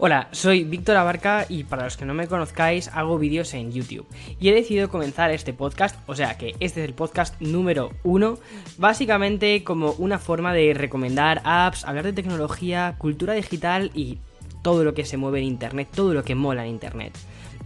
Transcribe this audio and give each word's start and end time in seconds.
Hola, 0.00 0.28
soy 0.30 0.62
Víctor 0.62 0.96
Abarca 0.96 1.44
y 1.48 1.64
para 1.64 1.82
los 1.82 1.96
que 1.96 2.04
no 2.04 2.14
me 2.14 2.28
conozcáis 2.28 2.86
hago 2.94 3.18
vídeos 3.18 3.52
en 3.54 3.72
YouTube. 3.72 4.06
Y 4.38 4.48
he 4.48 4.54
decidido 4.54 4.90
comenzar 4.90 5.32
este 5.32 5.52
podcast, 5.52 5.96
o 6.06 6.14
sea 6.14 6.38
que 6.38 6.54
este 6.60 6.84
es 6.84 6.88
el 6.88 6.94
podcast 6.94 7.34
número 7.40 7.90
uno, 8.04 8.38
básicamente 8.76 9.64
como 9.64 9.90
una 9.98 10.20
forma 10.20 10.54
de 10.54 10.72
recomendar 10.72 11.40
apps, 11.42 11.84
hablar 11.84 12.04
de 12.04 12.12
tecnología, 12.12 12.94
cultura 12.96 13.34
digital 13.34 13.90
y 13.92 14.18
todo 14.62 14.84
lo 14.84 14.94
que 14.94 15.04
se 15.04 15.16
mueve 15.16 15.40
en 15.40 15.46
Internet, 15.46 15.88
todo 15.92 16.14
lo 16.14 16.22
que 16.22 16.36
mola 16.36 16.64
en 16.64 16.70
Internet 16.70 17.18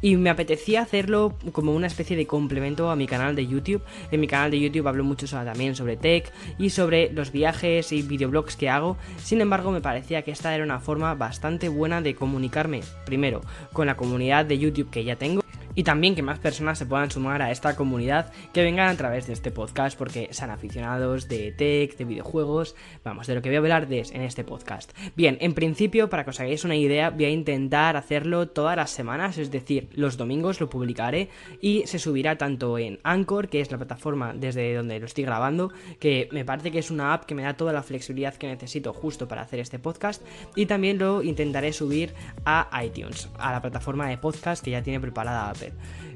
y 0.03 0.17
me 0.17 0.29
apetecía 0.29 0.83
hacerlo 0.83 1.35
como 1.53 1.73
una 1.73 1.87
especie 1.87 2.17
de 2.17 2.27
complemento 2.27 2.91
a 2.91 2.97
mi 2.97 3.07
canal 3.07 3.35
de 3.35 3.47
YouTube. 3.47 3.83
En 4.11 4.21
mi 4.21 4.27
canal 4.27 4.51
de 4.51 4.61
YouTube 4.61 4.89
hablo 4.89 5.05
mucho 5.05 5.27
también 5.27 5.75
sobre 5.75 5.97
tech 5.97 6.31
y 6.59 6.71
sobre 6.71 7.13
los 7.13 7.33
viajes 7.33 7.93
y 7.93 8.03
videoblogs 8.03 8.57
que 8.57 8.69
hago. 8.69 8.99
Sin 9.23 9.41
embargo, 9.41 9.71
me 9.71 9.81
parecía 9.81 10.23
que 10.23 10.33
esta 10.33 10.55
era 10.55 10.65
una 10.65 10.81
forma 10.81 11.15
bastante 11.15 11.69
buena 11.69 12.03
de 12.03 12.15
comunicarme, 12.15 12.81
primero, 13.07 13.41
con 13.73 13.87
la 13.87 13.97
comunidad 13.97 14.45
de 14.45 14.59
YouTube 14.59 14.91
que 14.91 15.05
ya 15.05 15.17
tengo 15.17 15.42
y 15.75 15.85
también 15.85 16.15
que 16.15 16.23
más 16.23 16.39
personas 16.39 16.79
se 16.79 16.87
puedan 16.87 17.11
sumar 17.11 17.43
a 17.43 17.51
esta 17.51 17.77
comunidad 17.77 18.33
que 18.53 18.63
vengan 18.63 18.89
a 18.89 18.97
través 18.97 19.27
de 19.27 19.33
este 19.33 19.51
podcast 19.51 19.97
porque 19.97 20.29
sean 20.31 20.51
aficionados 20.51 21.29
de 21.29 21.53
tech, 21.53 21.97
de 21.97 22.05
videojuegos, 22.05 22.75
vamos, 23.05 23.27
de 23.27 23.35
lo 23.35 23.43
que 23.43 23.49
voy 23.49 23.57
a 23.57 23.59
hablar 23.61 23.89
de, 23.89 24.01
en 24.13 24.23
este 24.23 24.45
podcast. 24.45 24.93
Bien, 25.17 25.39
en 25.41 25.55
principio, 25.55 26.09
para 26.09 26.25
que 26.25 26.31
os 26.31 26.41
hagáis 26.41 26.65
una 26.65 26.77
idea, 26.77 27.11
voy 27.11 27.25
a 27.25 27.31
intentar 27.31 27.97
hacerlo 27.97 28.49
todas 28.49 28.77
las 28.77 28.91
semanas, 28.91 29.39
es 29.39 29.51
decir, 29.51 29.89
los 29.95 30.17
domingos 30.17 30.61
lo 30.61 30.69
publicaré 30.69 31.29
y 31.61 31.87
se 31.87 31.99
subirá 31.99 32.37
tanto 32.37 32.79
en 32.79 32.99
Anchor, 33.03 33.49
que 33.49 33.61
es 33.61 33.71
la 33.71 33.79
plataforma 33.79 34.33
desde 34.35 34.75
donde 34.75 34.99
lo 34.99 35.07
estoy 35.07 35.25
grabando, 35.25 35.73
que 35.99 36.29
me 36.33 36.45
parece 36.45 36.71
que 36.71 36.79
es 36.79 36.91
una 36.91 37.15
app 37.15 37.25
que 37.25 37.35
me 37.35 37.43
da 37.43 37.55
toda 37.55 37.73
la 37.73 37.83
flexibilidad 37.83 38.35
que 38.35 38.47
necesito 38.47 38.93
justo 38.93 39.29
para 39.29 39.43
hacer 39.43 39.61
este 39.61 39.79
podcast, 39.79 40.23
y 40.55 40.67
también 40.67 40.99
lo 40.99 41.23
intentaré 41.23 41.73
subir 41.73 42.15
a 42.45 42.69
iTunes, 42.85 43.29
a 43.39 43.53
la 43.53 43.61
plataforma 43.61 44.09
de 44.09 44.19
podcast 44.19 44.65
que 44.65 44.71
ya 44.71 44.83
tiene 44.83 45.01
preparada 45.01 45.53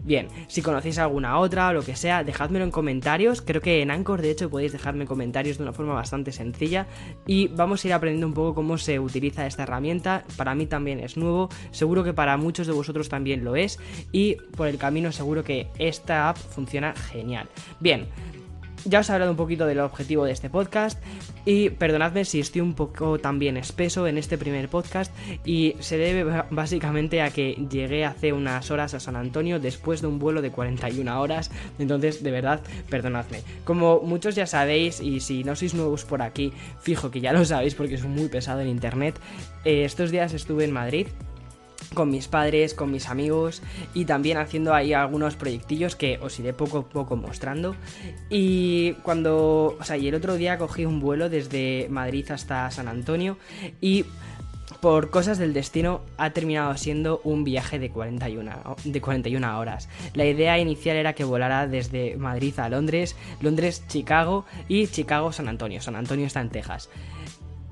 Bien, 0.05 0.29
si 0.47 0.63
conocéis 0.63 0.99
alguna 0.99 1.39
otra 1.39 1.69
o 1.69 1.73
lo 1.73 1.83
que 1.83 1.97
sea, 1.97 2.23
dejádmelo 2.23 2.65
en 2.65 2.71
comentarios. 2.71 3.43
Creo 3.43 3.61
que 3.61 3.83
en 3.83 3.91
Anchor, 3.91 4.23
de 4.23 4.31
hecho, 4.31 4.49
podéis 4.49 4.71
dejarme 4.71 5.05
comentarios 5.05 5.59
de 5.59 5.65
una 5.65 5.73
forma 5.73 5.95
bastante 5.95 6.31
sencilla. 6.31 6.87
Y 7.27 7.49
vamos 7.49 7.85
a 7.85 7.89
ir 7.89 7.93
aprendiendo 7.93 8.29
un 8.29 8.35
poco 8.35 8.55
cómo 8.55 8.79
se 8.79 9.01
utiliza 9.01 9.47
esta 9.47 9.65
herramienta. 9.65 10.25
Para 10.37 10.55
mí 10.55 10.67
también 10.67 11.01
es 11.01 11.17
nuevo, 11.17 11.49
seguro 11.73 12.05
que 12.05 12.13
para 12.13 12.37
muchos 12.37 12.69
de 12.69 12.73
vosotros 12.73 13.09
también 13.09 13.45
lo 13.45 13.57
es. 13.57 13.81
Y 14.13 14.37
por 14.57 14.69
el 14.69 14.79
camino 14.79 15.11
seguro 15.11 15.43
que 15.43 15.67
esta 15.79 16.29
app 16.29 16.37
funciona 16.37 16.95
genial. 16.95 17.49
Bien, 17.81 18.07
ya 18.87 19.01
os 19.01 19.11
he 19.11 19.13
hablado 19.13 19.33
un 19.33 19.37
poquito 19.37 19.67
del 19.67 19.81
objetivo 19.81 20.25
de 20.25 20.33
este 20.33 20.49
podcast 20.49 21.03
y 21.45 21.71
perdonadme 21.71 22.25
si 22.25 22.41
estoy 22.41 22.61
un 22.61 22.75
poco 22.75 23.19
también 23.19 23.57
espeso 23.57 24.07
en 24.07 24.19
este 24.19 24.39
primer 24.39 24.69
podcast 24.69 25.13
y 25.45 25.75
se 25.81 25.99
debe 25.99 26.45
básicamente 26.51 27.23
a 27.23 27.31
que 27.31 27.55
llegué 27.71 28.05
hace 28.05 28.33
unas 28.33 28.71
horas 28.71 28.95
a 28.95 29.01
San 29.01 29.17
Antonio 29.17 29.59
después 29.59 30.01
de 30.01 30.07
un 30.07 30.19
vuelo 30.19 30.43
de 30.43 30.51
41 30.51 31.21
horas, 31.21 31.51
entonces 31.79 32.23
de 32.23 32.31
verdad 32.31 32.61
perdonadme. 32.89 33.43
Como 33.65 34.01
muchos 34.01 34.35
ya 34.35 34.47
sabéis 34.47 35.01
y 35.01 35.21
si 35.21 35.45
no 35.45 35.57
sois 35.57 35.75
nuevos 35.75 36.05
por 36.05 36.23
aquí, 36.23 36.53
fijo 36.81 37.11
que 37.11 37.21
ya 37.21 37.33
lo 37.33 37.45
sabéis 37.45 37.75
porque 37.75 37.95
es 37.95 38.05
muy 38.05 38.29
pesado 38.29 38.61
en 38.61 38.69
internet, 38.69 39.19
eh, 39.65 39.85
estos 39.85 40.11
días 40.11 40.33
estuve 40.33 40.65
en 40.65 40.73
Madrid 40.73 41.07
con 41.97 42.11
mis 42.11 42.29
padres, 42.29 42.75
con 42.75 42.93
mis 42.93 43.09
amigos 43.09 43.63
y 43.95 44.05
también 44.05 44.37
haciendo 44.37 44.75
ahí 44.75 44.93
algunos 44.93 45.35
proyectillos 45.35 45.97
que 45.97 46.19
os 46.23 46.39
iré 46.39 46.53
poco 46.53 46.79
a 46.79 46.89
poco 46.89 47.17
mostrando. 47.17 47.75
Y 48.31 48.93
cuando, 49.03 49.77
o 49.81 49.85
sea, 49.85 49.97
y 49.97 50.07
el 50.07 50.15
otro 50.15 50.37
día 50.37 50.59
cogí 50.59 50.85
un 50.85 51.01
vuelo 51.01 51.29
desde 51.29 51.89
Madrid 51.91 52.31
hasta 52.31 52.71
San 52.71 52.87
Antonio 52.87 53.39
y 53.81 54.05
por 54.81 55.11
cosas 55.11 55.39
del 55.39 55.55
destino 55.55 56.03
ha 56.19 56.31
terminado 56.31 56.77
siendo 56.77 57.21
un 57.25 57.45
viaje 57.45 57.79
de 57.79 57.91
41, 57.91 58.77
de 58.85 59.01
41 59.01 59.59
horas. 59.59 59.89
La 60.13 60.27
idea 60.27 60.59
inicial 60.59 60.97
era 60.97 61.15
que 61.15 61.25
volara 61.25 61.67
desde 61.67 62.17
Madrid 62.17 62.59
a 62.59 62.69
Londres, 62.69 63.17
Londres-Chicago 63.41 64.45
y 64.69 64.87
Chicago-San 64.87 65.49
Antonio. 65.49 65.81
San 65.81 65.97
Antonio 65.97 66.27
está 66.27 66.43
en 66.43 66.51
Texas. 66.51 66.91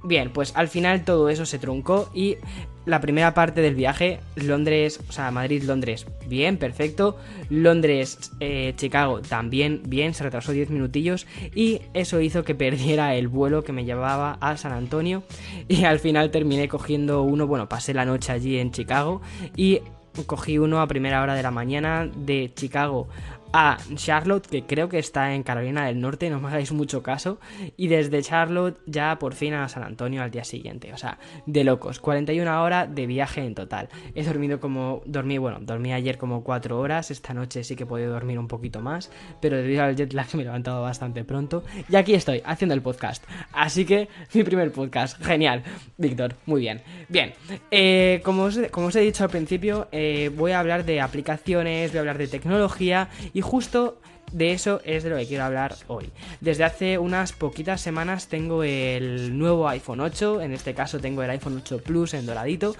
Bien, 0.04 0.30
pues 0.30 0.54
al 0.54 0.68
final 0.68 1.02
todo 1.02 1.30
eso 1.30 1.46
se 1.46 1.58
truncó 1.58 2.10
y 2.12 2.36
la 2.84 3.00
primera 3.00 3.32
parte 3.32 3.62
del 3.62 3.74
viaje, 3.74 4.20
Londres, 4.36 5.00
o 5.08 5.12
sea, 5.12 5.30
Madrid-Londres, 5.30 6.06
bien, 6.26 6.58
perfecto. 6.58 7.16
Londres-Chicago, 7.48 9.18
eh, 9.20 9.22
también 9.26 9.80
bien, 9.86 10.12
se 10.12 10.24
retrasó 10.24 10.52
10 10.52 10.68
minutillos 10.68 11.26
y 11.54 11.80
eso 11.94 12.20
hizo 12.20 12.44
que 12.44 12.54
perdiera 12.54 13.14
el 13.14 13.28
vuelo 13.28 13.64
que 13.64 13.72
me 13.72 13.86
llevaba 13.86 14.36
a 14.42 14.58
San 14.58 14.72
Antonio 14.72 15.22
y 15.68 15.84
al 15.84 15.98
final 15.98 16.30
terminé 16.30 16.68
cogiendo 16.68 17.22
uno, 17.22 17.46
bueno, 17.46 17.70
pasé 17.70 17.94
la 17.94 18.04
noche 18.04 18.32
allí 18.32 18.58
en 18.58 18.72
Chicago 18.72 19.22
y 19.56 19.80
cogí 20.26 20.58
uno 20.58 20.82
a 20.82 20.86
primera 20.86 21.22
hora 21.22 21.34
de 21.34 21.42
la 21.42 21.50
mañana 21.50 22.10
de 22.14 22.52
Chicago 22.54 23.08
a 23.56 23.78
Charlotte, 23.94 24.48
que 24.48 24.64
creo 24.64 24.88
que 24.88 24.98
está 24.98 25.32
en 25.32 25.44
Carolina 25.44 25.86
del 25.86 26.00
Norte, 26.00 26.28
no 26.28 26.40
me 26.40 26.48
hagáis 26.48 26.72
mucho 26.72 27.04
caso, 27.04 27.38
y 27.76 27.86
desde 27.86 28.20
Charlotte 28.20 28.80
ya 28.84 29.16
por 29.20 29.34
fin 29.34 29.54
a 29.54 29.68
San 29.68 29.84
Antonio 29.84 30.24
al 30.24 30.32
día 30.32 30.42
siguiente, 30.42 30.92
o 30.92 30.96
sea, 30.96 31.18
de 31.46 31.62
locos, 31.62 32.00
41 32.00 32.60
horas 32.64 32.92
de 32.92 33.06
viaje 33.06 33.42
en 33.42 33.54
total. 33.54 33.88
He 34.16 34.24
dormido 34.24 34.58
como, 34.58 35.02
dormí, 35.06 35.38
bueno, 35.38 35.60
dormí 35.60 35.92
ayer 35.92 36.18
como 36.18 36.42
4 36.42 36.80
horas, 36.80 37.12
esta 37.12 37.32
noche 37.32 37.62
sí 37.62 37.76
que 37.76 37.84
he 37.84 37.86
podido 37.86 38.12
dormir 38.12 38.40
un 38.40 38.48
poquito 38.48 38.80
más, 38.80 39.12
pero 39.40 39.56
debido 39.56 39.84
al 39.84 39.94
jet 39.94 40.12
lag 40.14 40.26
me 40.34 40.42
he 40.42 40.46
levantado 40.46 40.82
bastante 40.82 41.22
pronto, 41.22 41.62
y 41.88 41.94
aquí 41.94 42.14
estoy, 42.14 42.42
haciendo 42.44 42.74
el 42.74 42.82
podcast. 42.82 43.22
Así 43.52 43.84
que, 43.84 44.08
mi 44.32 44.42
primer 44.42 44.72
podcast, 44.72 45.22
genial, 45.24 45.62
Víctor, 45.96 46.34
muy 46.46 46.62
bien. 46.62 46.82
Bien, 47.08 47.32
eh, 47.70 48.20
como, 48.24 48.42
os, 48.42 48.58
como, 48.72 48.88
os, 48.88 48.96
he 48.96 49.00
dicho 49.00 49.22
al 49.22 49.30
principio, 49.30 49.86
eh, 49.92 50.32
voy 50.36 50.50
a 50.50 50.58
hablar 50.58 50.84
de 50.84 51.00
aplicaciones, 51.00 51.92
voy 51.92 51.98
a 51.98 52.00
hablar 52.00 52.18
de 52.18 52.26
tecnología, 52.26 53.10
justo 53.44 53.98
de 54.32 54.52
eso 54.52 54.80
es 54.84 55.04
de 55.04 55.10
lo 55.10 55.16
que 55.16 55.26
quiero 55.26 55.44
hablar 55.44 55.76
hoy. 55.86 56.10
Desde 56.40 56.64
hace 56.64 56.98
unas 56.98 57.32
poquitas 57.32 57.80
semanas 57.80 58.26
tengo 58.26 58.64
el 58.64 59.38
nuevo 59.38 59.68
iPhone 59.68 60.00
8, 60.00 60.42
en 60.42 60.52
este 60.52 60.74
caso 60.74 60.98
tengo 60.98 61.22
el 61.22 61.30
iPhone 61.30 61.58
8 61.58 61.78
Plus 61.78 62.14
en 62.14 62.26
doradito, 62.26 62.74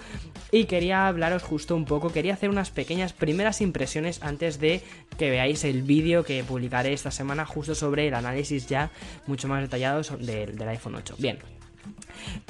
y 0.51 0.65
quería 0.65 1.07
hablaros 1.07 1.45
justo 1.45 1.77
un 1.77 1.85
poco, 1.85 2.11
quería 2.13 2.35
hacer 2.35 2.51
unas 2.51 2.71
pequeñas 2.71 3.13
primeras 3.13 3.61
impresiones 3.61 4.23
antes 4.23 4.59
de 4.59 4.83
que 5.17 5.31
veáis 5.31 5.63
el 5.65 5.83
vídeo 5.83 6.25
que 6.25 6.43
publicaré 6.43 6.93
esta 6.93 7.13
semana 7.13 7.47
justo 7.47 7.75
sobre 7.75 8.09
el 8.09 8.15
análisis 8.15 8.67
ya 8.67 8.91
mucho 9.27 9.47
más 9.47 9.61
detallado 9.63 10.03
del, 10.19 10.57
del 10.57 10.69
iPhone 10.69 10.97
8. 10.97 11.15
Bien. 11.19 11.39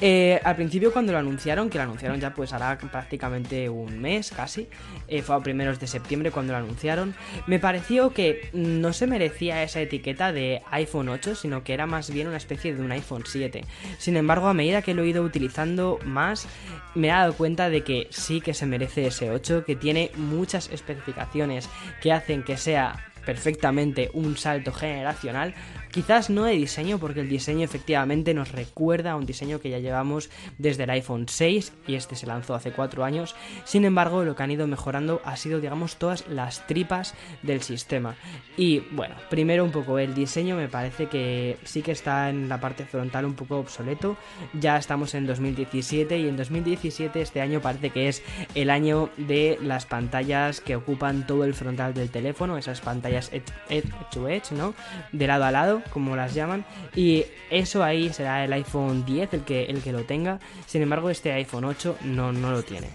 Eh, 0.01 0.41
al 0.45 0.57
principio 0.57 0.93
cuando 0.93 1.13
lo 1.13 1.19
anunciaron, 1.19 1.71
que 1.71 1.79
lo 1.79 1.85
anunciaron 1.85 2.21
ya 2.21 2.35
pues 2.35 2.53
hará 2.53 2.77
prácticamente 2.79 3.69
un 3.69 4.01
mes 4.01 4.31
casi, 4.31 4.69
eh, 5.09 5.23
fue 5.23 5.37
a 5.37 5.41
primeros 5.41 5.81
de 5.81 5.87
septiembre 5.87 6.31
cuando 6.31 6.53
lo 6.53 6.59
anunciaron, 6.59 7.15
me 7.47 7.59
pareció 7.59 8.13
que 8.13 8.51
no 8.53 8.93
se 8.93 9.07
merecía 9.07 9.63
esa 9.63 9.81
etiqueta 9.81 10.33
de 10.33 10.63
iPhone 10.71 11.09
8, 11.09 11.35
sino 11.35 11.65
que 11.65 11.75
era 11.75 11.87
más 11.87 12.11
bien 12.11 12.29
una 12.29 12.37
especie 12.37 12.75
de 12.75 12.83
un 12.83 12.93
iPhone 12.93 13.25
7. 13.27 13.65
Sin 13.99 14.17
embargo, 14.17 14.49
a 14.49 14.55
medida 14.55 14.83
que 14.83 14.95
lo 14.95 15.03
he 15.03 15.09
ido 15.09 15.23
utilizando 15.23 15.99
más, 16.05 16.47
me 16.95 17.09
he 17.09 17.11
dado 17.11 17.35
cuenta 17.35 17.69
de 17.71 17.83
que 17.83 18.09
sí 18.11 18.41
que 18.41 18.55
se 18.55 18.67
merece 18.67 19.07
ese 19.07 19.31
8, 19.31 19.65
que 19.65 19.77
tiene 19.77 20.11
muchas 20.17 20.71
especificaciones 20.71 21.69
que 22.01 22.13
hacen 22.13 22.43
que 22.43 22.57
sea 22.57 23.11
perfectamente 23.25 24.11
un 24.13 24.37
salto 24.37 24.73
generacional, 24.73 25.55
Quizás 25.95 26.29
no 26.29 26.43
de 26.43 26.55
diseño, 26.55 26.99
porque 26.99 27.21
el 27.21 27.29
diseño 27.29 27.65
efectivamente 27.65 28.35
nos 28.35 28.51
recuerda 28.51 29.13
a 29.13 29.17
un 29.17 29.27
diseño 29.27 29.61
que 29.61 29.71
ya 29.71 29.79
llevamos 29.79 30.29
desde 30.59 30.83
el 30.83 30.91
iPhone 30.91 31.27
6 31.29 31.73
y 31.87 31.95
este 31.95 32.17
se 32.17 32.27
lanzó 32.27 32.57
hace 32.57 32.73
4 32.73 33.05
años. 33.05 33.37
Sin 33.63 33.85
embargo, 33.85 34.25
lo 34.25 34.35
que 34.35 34.43
han 34.43 34.51
ido 34.51 34.67
mejorando 34.67 35.23
ha 35.25 35.37
sido, 35.37 35.61
digamos, 35.61 35.95
todas 35.95 36.27
las 36.27 36.67
tripas 36.67 37.15
del 37.43 37.63
sistema. 37.63 38.17
Y 38.57 38.81
bueno, 38.91 39.15
primero 39.31 39.63
un 39.63 39.71
poco 39.71 40.01
el 40.01 40.17
diseño 40.17 40.57
me 40.57 40.67
parece 40.67 41.07
que 41.07 41.59
sí 41.63 41.81
que 41.81 41.93
está 41.93 42.29
en 42.29 42.49
la 42.49 42.59
parte 42.59 42.87
frontal 42.87 43.25
un 43.25 43.35
poco 43.35 43.59
obsoleto. 43.59 44.17
Ya 44.53 44.77
estamos 44.77 45.15
en 45.15 45.29
2017 45.29 46.19
y 46.19 46.27
en 46.27 46.37
2017 46.37 47.21
este 47.21 47.41
año 47.41 47.61
parece 47.61 47.91
que 47.91 48.09
es 48.09 48.21
el 48.57 48.71
año 48.71 49.11
de 49.17 49.61
las 49.63 49.87
pantallas 49.87 50.61
que 50.61 50.75
ocupan 50.75 51.25
todo 51.25 51.45
el 51.45 51.55
frontal 51.55 51.95
del 51.95 52.11
teléfono, 52.11 52.59
esas 52.59 52.81
pantallas 52.81 53.31
edge 53.33 53.93
to 54.11 54.29
edge, 54.29 54.51
¿no? 54.51 54.75
De 55.13 55.29
lado 55.29 55.45
a 55.45 55.53
lado 55.53 55.84
como 55.91 56.17
las 56.17 56.35
llaman, 56.35 56.65
y 56.95 57.25
eso 57.51 57.83
ahí 57.83 58.13
será 58.13 58.45
el 58.45 58.53
iPhone 58.53 59.05
10 59.05 59.35
el 59.35 59.41
que, 59.43 59.65
el 59.65 59.83
que 59.83 59.93
lo 59.93 60.05
tenga, 60.05 60.41
sin 60.67 60.83
embargo 60.83 61.11
este 61.11 61.33
iPhone 61.33 61.65
8 61.65 61.99
no, 62.03 62.33
no 62.33 62.51
lo 62.51 62.63
tiene. 62.63 62.89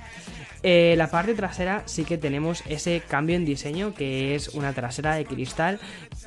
Eh, 0.62 0.96
la 0.98 1.10
parte 1.10 1.36
trasera 1.36 1.84
sí 1.86 2.04
que 2.04 2.18
tenemos 2.18 2.64
ese 2.68 3.02
cambio 3.08 3.38
en 3.38 3.46
diseño 3.46 3.94
que 3.94 4.36
es 4.36 4.50
una 4.50 4.74
trasera 4.74 5.16
de 5.16 5.26
cristal 5.26 5.80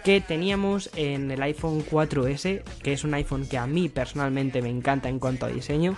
que 0.05 0.21
teníamos 0.21 0.91
en 0.97 1.31
el 1.31 1.43
iPhone 1.43 1.85
4S, 1.85 2.63
que 2.83 2.93
es 2.93 3.05
un 3.05 3.15
iPhone 3.15 3.47
que 3.47 3.59
a 3.59 3.67
mí 3.67 3.89
personalmente 3.89 4.63
me 4.63 4.69
encanta 4.69 5.09
en 5.09 5.19
cuanto 5.19 5.47
a 5.47 5.49
diseño 5.49 5.97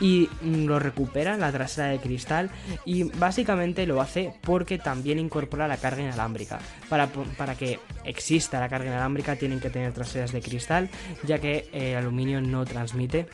y 0.00 0.28
lo 0.42 0.78
recupera 0.78 1.36
la 1.36 1.52
trasera 1.52 1.88
de 1.88 1.98
cristal 1.98 2.50
y 2.84 3.04
básicamente 3.04 3.86
lo 3.86 4.00
hace 4.00 4.32
porque 4.42 4.78
también 4.78 5.18
incorpora 5.18 5.68
la 5.68 5.76
carga 5.76 6.02
inalámbrica. 6.02 6.58
Para, 6.88 7.08
para 7.08 7.54
que 7.54 7.78
exista 8.04 8.60
la 8.60 8.68
carga 8.68 8.88
inalámbrica 8.88 9.36
tienen 9.36 9.60
que 9.60 9.70
tener 9.70 9.92
traseras 9.92 10.32
de 10.32 10.40
cristal 10.40 10.90
ya 11.24 11.38
que 11.38 11.68
el 11.72 11.96
aluminio 11.96 12.40
no 12.40 12.64
transmite 12.64 13.26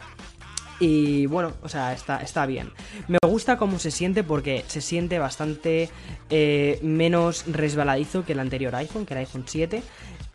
Y 0.81 1.27
bueno, 1.27 1.53
o 1.63 1.69
sea, 1.69 1.93
está, 1.93 2.19
está 2.19 2.45
bien. 2.47 2.73
Me 3.07 3.19
gusta 3.25 3.57
cómo 3.57 3.79
se 3.79 3.91
siente 3.91 4.25
porque 4.25 4.65
se 4.67 4.81
siente 4.81 5.19
bastante 5.19 5.91
eh, 6.29 6.81
menos 6.83 7.45
resbaladizo 7.47 8.25
que 8.25 8.33
el 8.33 8.41
anterior 8.41 8.75
iPhone, 8.75 9.07
que 9.07 9.15
era 9.15 9.21
iPhone 9.21 9.45
7 9.47 9.83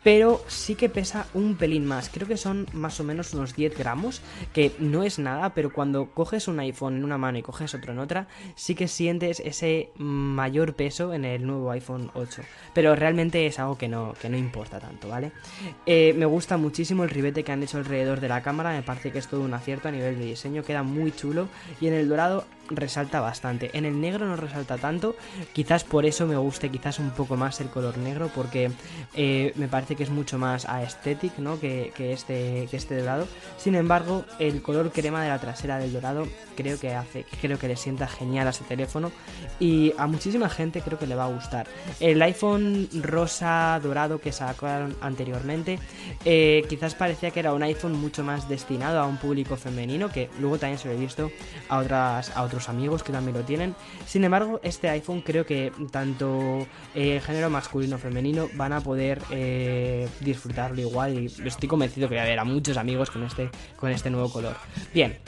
pero 0.02 0.42
sí 0.46 0.74
que 0.74 0.88
pesa 0.88 1.26
un 1.34 1.56
pelín 1.56 1.86
más. 1.86 2.08
Creo 2.08 2.26
que 2.26 2.36
son 2.36 2.66
más 2.72 3.00
o 3.00 3.04
menos 3.04 3.34
unos 3.34 3.54
10 3.54 3.76
gramos, 3.76 4.22
que 4.52 4.72
no 4.78 5.02
es 5.02 5.18
nada, 5.18 5.54
pero 5.54 5.72
cuando 5.72 6.06
coges 6.12 6.48
un 6.48 6.60
iPhone 6.60 6.96
en 6.96 7.04
una 7.04 7.18
mano 7.18 7.38
y 7.38 7.42
coges 7.42 7.74
otro 7.74 7.92
en 7.92 7.98
otra, 7.98 8.28
sí 8.54 8.74
que 8.74 8.88
sientes 8.88 9.40
ese 9.40 9.90
mayor 9.96 10.74
peso 10.74 11.12
en 11.14 11.24
el 11.24 11.46
nuevo 11.46 11.70
iPhone 11.70 12.10
8. 12.14 12.42
Pero 12.74 12.94
realmente 12.94 13.46
es 13.46 13.58
algo 13.58 13.76
que 13.76 13.88
no, 13.88 14.14
que 14.20 14.28
no 14.28 14.36
importa 14.36 14.78
tanto, 14.78 15.08
¿vale? 15.08 15.32
Eh, 15.86 16.14
me 16.16 16.26
gusta 16.26 16.56
muchísimo 16.56 17.04
el 17.04 17.10
ribete 17.10 17.42
que 17.42 17.52
han 17.52 17.62
hecho 17.62 17.78
alrededor 17.78 18.20
de 18.20 18.28
la 18.28 18.42
cámara, 18.42 18.72
me 18.72 18.82
parece 18.82 19.10
que 19.10 19.18
es 19.18 19.28
todo 19.28 19.40
un 19.40 19.54
acierto 19.54 19.88
a 19.88 19.90
nivel 19.90 20.18
de 20.18 20.24
diseño, 20.24 20.62
queda 20.62 20.82
muy 20.82 21.12
chulo. 21.12 21.48
Y 21.80 21.88
en 21.88 21.94
el 21.94 22.08
dorado 22.08 22.44
resalta 22.70 23.20
bastante. 23.20 23.70
En 23.72 23.84
el 23.84 24.00
negro 24.00 24.26
no 24.26 24.36
resalta 24.36 24.78
tanto, 24.78 25.16
quizás 25.52 25.84
por 25.84 26.06
eso 26.06 26.26
me 26.26 26.36
guste 26.36 26.70
quizás 26.70 26.98
un 26.98 27.10
poco 27.10 27.36
más 27.36 27.60
el 27.60 27.68
color 27.68 27.98
negro, 27.98 28.30
porque 28.34 28.70
eh, 29.14 29.52
me 29.56 29.68
parece 29.68 29.96
que 29.96 30.02
es 30.02 30.10
mucho 30.10 30.38
más 30.38 30.66
aesthetic, 30.66 31.38
¿no? 31.38 31.58
Que, 31.60 31.92
este, 31.98 32.68
que 32.70 32.76
este 32.76 32.96
dorado. 32.96 33.26
Sin 33.56 33.74
embargo, 33.74 34.24
el 34.38 34.62
color 34.62 34.92
crema 34.92 35.22
de 35.22 35.28
la 35.28 35.38
trasera 35.38 35.78
del 35.78 35.92
dorado 35.92 36.26
creo 36.56 36.78
que 36.78 36.94
hace, 36.94 37.24
creo 37.40 37.58
que 37.58 37.68
le 37.68 37.76
sienta 37.76 38.08
genial 38.08 38.46
a 38.46 38.50
ese 38.50 38.64
teléfono 38.64 39.12
y 39.60 39.94
a 39.96 40.06
muchísima 40.06 40.48
gente 40.48 40.80
creo 40.80 40.98
que 40.98 41.06
le 41.06 41.14
va 41.14 41.24
a 41.24 41.28
gustar. 41.28 41.66
El 42.00 42.20
iPhone 42.22 42.88
rosa 43.00 43.78
dorado 43.82 44.20
que 44.20 44.32
sacaron 44.32 44.96
anteriormente, 45.00 45.78
eh, 46.24 46.64
quizás 46.68 46.94
parecía 46.94 47.30
que 47.30 47.40
era 47.40 47.52
un 47.52 47.62
iPhone 47.62 47.92
mucho 47.92 48.24
más 48.24 48.48
destinado 48.48 49.00
a 49.00 49.06
un 49.06 49.18
público 49.18 49.56
femenino, 49.56 50.10
que 50.10 50.28
luego 50.40 50.58
también 50.58 50.78
se 50.78 50.88
lo 50.88 50.94
he 50.94 50.96
visto 50.96 51.30
a 51.68 51.78
otras 51.78 52.30
a 52.34 52.42
otros 52.42 52.57
amigos 52.68 53.02
que 53.02 53.12
también 53.12 53.36
lo 53.36 53.44
tienen. 53.44 53.74
Sin 54.06 54.24
embargo, 54.24 54.58
este 54.62 54.88
iPhone 54.88 55.20
creo 55.20 55.44
que 55.44 55.70
tanto 55.90 56.66
eh, 56.94 57.20
género 57.24 57.50
masculino 57.50 57.96
o 57.96 57.98
femenino 57.98 58.48
van 58.54 58.72
a 58.72 58.80
poder 58.80 59.20
eh, 59.30 60.08
disfrutarlo 60.20 60.80
igual 60.80 61.18
y 61.18 61.26
estoy 61.44 61.68
convencido 61.68 62.08
que 62.08 62.14
va 62.14 62.22
a 62.22 62.24
haber 62.24 62.38
a 62.38 62.44
muchos 62.44 62.76
amigos 62.76 63.10
con 63.10 63.22
este, 63.22 63.50
con 63.76 63.90
este 63.90 64.10
nuevo 64.10 64.32
color. 64.32 64.56
Bien, 64.94 65.18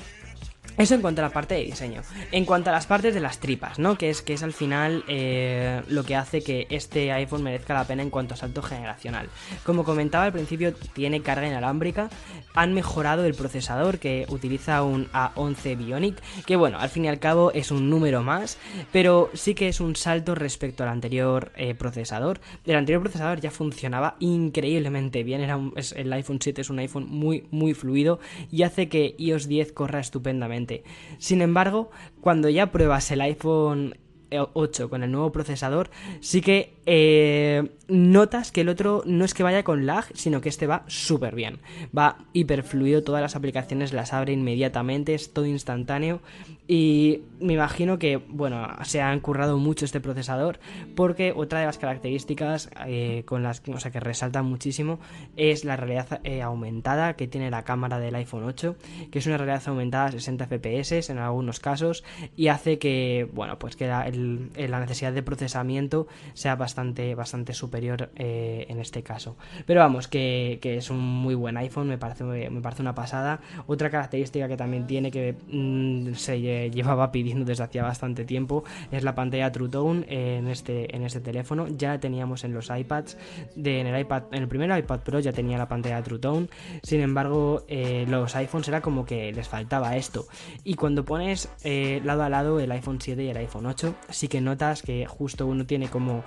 eso 0.78 0.94
en 0.94 1.00
cuanto 1.00 1.20
a 1.20 1.24
la 1.24 1.30
parte 1.30 1.54
de 1.54 1.64
diseño. 1.64 2.02
En 2.32 2.44
cuanto 2.44 2.70
a 2.70 2.72
las 2.72 2.86
partes 2.86 3.14
de 3.14 3.20
las 3.20 3.38
tripas, 3.38 3.78
¿no? 3.78 3.96
Que 3.96 4.10
es, 4.10 4.22
que 4.22 4.34
es 4.34 4.42
al 4.42 4.52
final 4.52 5.04
eh, 5.08 5.82
lo 5.88 6.04
que 6.04 6.16
hace 6.16 6.42
que 6.42 6.66
este 6.70 7.12
iPhone 7.12 7.42
merezca 7.42 7.74
la 7.74 7.84
pena 7.84 8.02
en 8.02 8.10
cuanto 8.10 8.34
a 8.34 8.36
salto 8.36 8.62
generacional. 8.62 9.28
Como 9.64 9.84
comentaba 9.84 10.24
al 10.24 10.32
principio, 10.32 10.74
tiene 10.74 11.22
carga 11.22 11.46
inalámbrica. 11.46 12.10
Han 12.54 12.74
mejorado 12.74 13.24
el 13.24 13.34
procesador 13.34 13.98
que 13.98 14.26
utiliza 14.28 14.82
un 14.82 15.06
A11 15.12 15.76
Bionic, 15.76 16.20
que 16.46 16.56
bueno, 16.56 16.78
al 16.78 16.88
fin 16.88 17.04
y 17.04 17.08
al 17.08 17.18
cabo 17.18 17.52
es 17.52 17.70
un 17.70 17.90
número 17.90 18.22
más, 18.22 18.58
pero 18.92 19.30
sí 19.34 19.54
que 19.54 19.68
es 19.68 19.80
un 19.80 19.96
salto 19.96 20.34
respecto 20.34 20.82
al 20.82 20.88
anterior 20.88 21.52
eh, 21.56 21.74
procesador. 21.74 22.40
El 22.64 22.76
anterior 22.76 23.02
procesador 23.02 23.40
ya 23.40 23.50
funcionaba 23.50 24.16
increíblemente 24.20 25.22
bien. 25.22 25.40
Era 25.40 25.58
el 25.96 26.12
iPhone 26.12 26.38
7 26.40 26.60
es 26.60 26.70
un 26.70 26.78
iPhone 26.78 27.06
muy, 27.08 27.46
muy 27.50 27.74
fluido 27.74 28.20
y 28.50 28.62
hace 28.62 28.88
que 28.88 29.14
iOS 29.18 29.48
10 29.48 29.72
corra 29.72 30.00
estupendamente 30.00 30.69
sin 31.18 31.42
embargo, 31.42 31.90
cuando 32.20 32.48
ya 32.48 32.70
pruebas 32.70 33.10
el 33.10 33.20
iPhone 33.20 33.96
8 34.30 34.88
con 34.88 35.02
el 35.02 35.10
nuevo 35.12 35.32
procesador, 35.32 35.90
sí 36.20 36.40
que 36.40 36.74
eh, 36.86 37.70
notas 37.88 38.52
que 38.52 38.62
el 38.62 38.68
otro 38.68 39.02
no 39.06 39.24
es 39.24 39.34
que 39.34 39.42
vaya 39.42 39.62
con 39.62 39.86
lag, 39.86 40.06
sino 40.14 40.40
que 40.40 40.48
este 40.48 40.66
va 40.66 40.84
súper 40.86 41.34
bien. 41.34 41.58
Va 41.96 42.18
hiper 42.32 42.62
fluido, 42.62 43.02
todas 43.02 43.22
las 43.22 43.36
aplicaciones 43.36 43.92
las 43.92 44.12
abre 44.12 44.32
inmediatamente, 44.32 45.14
es 45.14 45.32
todo 45.32 45.46
instantáneo. 45.46 46.20
Y 46.66 47.22
me 47.40 47.54
imagino 47.54 47.98
que, 47.98 48.16
bueno, 48.16 48.68
se 48.84 49.00
han 49.00 49.20
currado 49.20 49.58
mucho 49.58 49.84
este 49.84 50.00
procesador, 50.00 50.60
porque 50.94 51.32
otra 51.34 51.60
de 51.60 51.66
las 51.66 51.78
características 51.78 52.70
eh, 52.86 53.24
con 53.26 53.42
las 53.42 53.62
o 53.68 53.80
sea, 53.80 53.90
que 53.90 54.00
resaltan 54.00 54.46
muchísimo 54.46 55.00
es 55.36 55.64
la 55.64 55.76
realidad 55.76 56.20
eh, 56.24 56.42
aumentada 56.42 57.14
que 57.14 57.26
tiene 57.26 57.50
la 57.50 57.64
cámara 57.64 57.98
del 57.98 58.14
iPhone 58.14 58.44
8, 58.44 58.76
que 59.10 59.18
es 59.18 59.26
una 59.26 59.36
realidad 59.36 59.62
aumentada 59.66 60.06
a 60.06 60.12
60 60.12 60.46
FPS 60.46 61.10
en 61.10 61.18
algunos 61.18 61.58
casos, 61.60 62.04
y 62.36 62.48
hace 62.48 62.78
que, 62.78 63.28
bueno, 63.32 63.58
pues 63.58 63.74
que 63.74 63.86
la, 63.86 64.08
la 64.56 64.80
necesidad 64.80 65.12
de 65.12 65.22
procesamiento 65.22 66.06
sea 66.34 66.56
bastante, 66.56 67.14
bastante 67.14 67.54
superior 67.54 68.10
eh, 68.16 68.66
en 68.68 68.80
este 68.80 69.02
caso. 69.02 69.36
Pero 69.66 69.80
vamos, 69.80 70.08
que, 70.08 70.58
es 70.62 70.90
un 70.90 71.00
muy 71.00 71.34
buen 71.34 71.56
iPhone, 71.56 71.88
me 71.88 71.98
parece, 71.98 72.24
me 72.24 72.60
parece 72.60 72.82
una 72.82 72.94
pasada. 72.94 73.40
Otra 73.66 73.90
característica 73.90 74.48
que 74.48 74.56
también 74.56 74.86
tiene 74.86 75.10
que 75.10 75.34
mm, 75.48 76.14
se 76.14 76.40
llevaba 76.70 77.12
pidiendo 77.12 77.44
desde 77.44 77.64
hacía 77.64 77.82
bastante 77.82 78.24
tiempo 78.24 78.64
es 78.90 79.04
la 79.04 79.14
pantalla 79.14 79.50
True 79.52 79.68
Tone 79.68 80.06
en 80.08 80.48
este, 80.48 80.94
en 80.94 81.02
este 81.02 81.20
teléfono. 81.20 81.66
Ya 81.68 81.90
la 81.90 82.00
teníamos 82.00 82.44
en 82.44 82.54
los 82.54 82.70
iPads, 82.70 83.16
en, 83.56 83.86
el 83.86 84.00
iPad, 84.00 84.24
en 84.32 84.42
el 84.42 84.48
primer 84.48 84.76
iPad 84.78 85.00
Pro 85.00 85.20
ya 85.20 85.32
tenía 85.32 85.58
la 85.58 85.68
pantalla 85.68 86.02
True 86.02 86.18
Tone. 86.18 86.48
Sin 86.82 87.00
embargo, 87.00 87.64
eh, 87.68 88.04
los 88.08 88.34
iPhones 88.36 88.68
era 88.68 88.80
como 88.80 89.04
que 89.04 89.32
les 89.32 89.48
faltaba 89.48 89.96
esto. 89.96 90.26
Y 90.64 90.74
cuando 90.74 91.04
pones 91.04 91.48
eh, 91.62 92.00
lado 92.04 92.22
a 92.22 92.28
lado 92.28 92.60
el 92.60 92.70
iPhone 92.72 93.00
7 93.00 93.22
y 93.22 93.28
el 93.28 93.36
iPhone 93.36 93.66
8, 93.66 93.94
sí 94.10 94.28
que 94.28 94.40
notas 94.40 94.82
que 94.82 95.06
justo 95.06 95.46
uno 95.46 95.66
tiene 95.66 95.88
como 95.88 96.24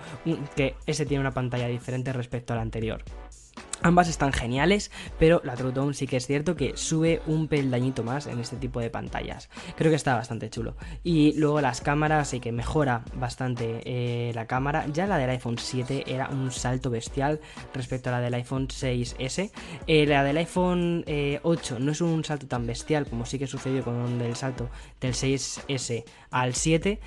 que 0.55 0.75
ese 0.85 1.05
tiene 1.05 1.21
una 1.21 1.33
pantalla 1.33 1.67
diferente 1.67 2.13
respecto 2.13 2.53
al 2.53 2.59
anterior. 2.59 3.03
Ambas 3.81 4.07
están 4.07 4.31
geniales, 4.31 4.91
pero 5.19 5.41
la 5.43 5.55
True 5.55 5.73
Tone 5.73 5.93
sí 5.93 6.07
que 6.07 6.17
es 6.17 6.25
cierto 6.25 6.55
que 6.55 6.77
sube 6.77 7.21
un 7.27 7.47
peldañito 7.47 8.03
más 8.03 8.27
en 8.27 8.39
este 8.39 8.55
tipo 8.55 8.79
de 8.79 8.89
pantallas. 8.89 9.49
Creo 9.75 9.91
que 9.91 9.97
está 9.97 10.15
bastante 10.15 10.49
chulo. 10.49 10.75
Y 11.03 11.33
luego 11.33 11.59
las 11.59 11.81
cámaras 11.81 12.29
sí 12.29 12.39
que 12.39 12.53
mejora 12.53 13.03
bastante 13.15 13.81
eh, 13.83 14.31
la 14.35 14.47
cámara. 14.47 14.85
Ya 14.93 15.05
la 15.05 15.17
del 15.17 15.29
iPhone 15.31 15.57
7 15.57 16.05
era 16.07 16.29
un 16.29 16.51
salto 16.51 16.89
bestial 16.89 17.41
respecto 17.73 18.09
a 18.09 18.13
la 18.13 18.21
del 18.21 18.33
iPhone 18.35 18.67
6S. 18.67 19.51
Eh, 19.87 20.05
la 20.05 20.23
del 20.23 20.37
iPhone 20.37 21.03
8 21.05 21.05
eh, 21.07 21.79
no 21.79 21.91
es 21.91 22.01
un 22.01 22.23
salto 22.23 22.47
tan 22.47 22.65
bestial 22.65 23.05
como 23.07 23.25
sí 23.25 23.37
que 23.37 23.47
sucedió 23.47 23.83
con 23.83 24.21
el 24.21 24.35
salto 24.35 24.69
del 25.01 25.13
6S 25.13 26.05
al 26.31 26.55
7, 26.55 26.99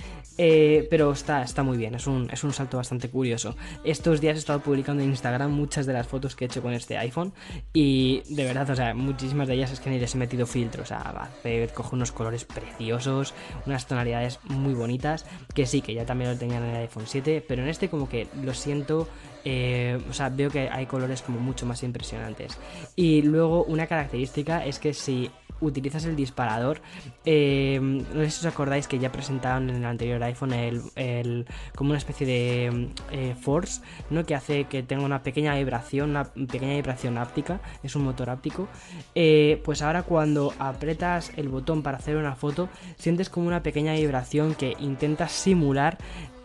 pero 0.90 1.12
está, 1.12 1.42
está 1.42 1.62
muy 1.62 1.78
bien, 1.78 1.94
es 1.94 2.06
un, 2.06 2.28
es 2.30 2.44
un 2.44 2.52
salto 2.52 2.76
bastante 2.76 3.08
curioso. 3.08 3.56
Estos 3.84 4.20
días 4.20 4.36
he 4.36 4.38
estado 4.38 4.60
publicando 4.60 5.02
en 5.02 5.08
Instagram 5.08 5.50
muchas 5.50 5.86
de 5.86 5.92
las 5.92 6.06
fotos 6.06 6.36
que 6.36 6.44
he 6.44 6.46
hecho 6.46 6.55
con 6.62 6.72
este 6.72 6.98
iPhone. 6.98 7.32
Y 7.72 8.22
de 8.28 8.44
verdad, 8.44 8.70
o 8.70 8.76
sea, 8.76 8.94
muchísimas 8.94 9.48
de 9.48 9.54
ellas 9.54 9.72
es 9.72 9.80
que 9.80 9.90
ni 9.90 9.98
les 9.98 10.14
he 10.14 10.18
metido 10.18 10.46
filtros. 10.46 10.86
O 10.86 10.88
sea, 10.88 11.00
hace, 11.00 11.68
coge 11.74 11.94
unos 11.94 12.12
colores 12.12 12.44
preciosos, 12.44 13.34
unas 13.66 13.86
tonalidades 13.86 14.40
muy 14.44 14.74
bonitas. 14.74 15.26
Que 15.54 15.66
sí, 15.66 15.80
que 15.80 15.94
ya 15.94 16.06
también 16.06 16.32
lo 16.32 16.38
tenían 16.38 16.64
en 16.64 16.70
el 16.70 16.82
iPhone 16.82 17.04
7, 17.06 17.44
pero 17.46 17.62
en 17.62 17.68
este 17.68 17.88
como 17.88 18.08
que 18.08 18.28
lo 18.42 18.54
siento. 18.54 19.08
Eh, 19.44 20.00
o 20.10 20.12
sea, 20.12 20.28
veo 20.28 20.50
que 20.50 20.68
hay 20.68 20.86
colores 20.86 21.22
como 21.22 21.38
mucho 21.38 21.66
más 21.66 21.82
impresionantes. 21.82 22.58
Y 22.96 23.22
luego 23.22 23.64
una 23.64 23.86
característica 23.86 24.64
es 24.64 24.80
que 24.80 24.92
si 24.92 25.30
utilizas 25.60 26.04
el 26.04 26.16
disparador. 26.16 26.80
Eh, 27.24 27.78
no 27.80 28.22
sé 28.24 28.30
si 28.30 28.40
os 28.40 28.46
acordáis 28.46 28.88
que 28.88 28.98
ya 28.98 29.12
presentaron 29.12 29.70
en 29.70 29.76
el 29.76 29.84
anterior 29.84 30.22
iPhone 30.22 30.52
el, 30.52 31.46
como 31.74 31.90
una 31.90 31.98
especie 31.98 32.26
de 32.26 32.90
eh, 33.10 33.34
force, 33.40 33.80
¿no? 34.10 34.24
Que 34.24 34.34
hace 34.34 34.64
que 34.64 34.82
tenga 34.82 35.04
una 35.04 35.22
pequeña 35.22 35.54
vibración, 35.54 36.10
una 36.10 36.24
pequeña 36.24 36.74
vibración 36.74 37.18
áptica, 37.18 37.60
es 37.82 37.96
un 37.96 38.04
motor 38.04 38.30
áptico. 38.30 38.68
Eh, 39.14 39.60
pues 39.64 39.82
ahora 39.82 40.02
cuando 40.02 40.52
apretas 40.58 41.32
el 41.36 41.48
botón 41.48 41.82
para 41.82 41.98
hacer 41.98 42.16
una 42.16 42.34
foto, 42.34 42.68
sientes 42.96 43.30
como 43.30 43.46
una 43.46 43.62
pequeña 43.62 43.94
vibración 43.94 44.54
que 44.54 44.76
intenta 44.78 45.28
simular 45.28 45.98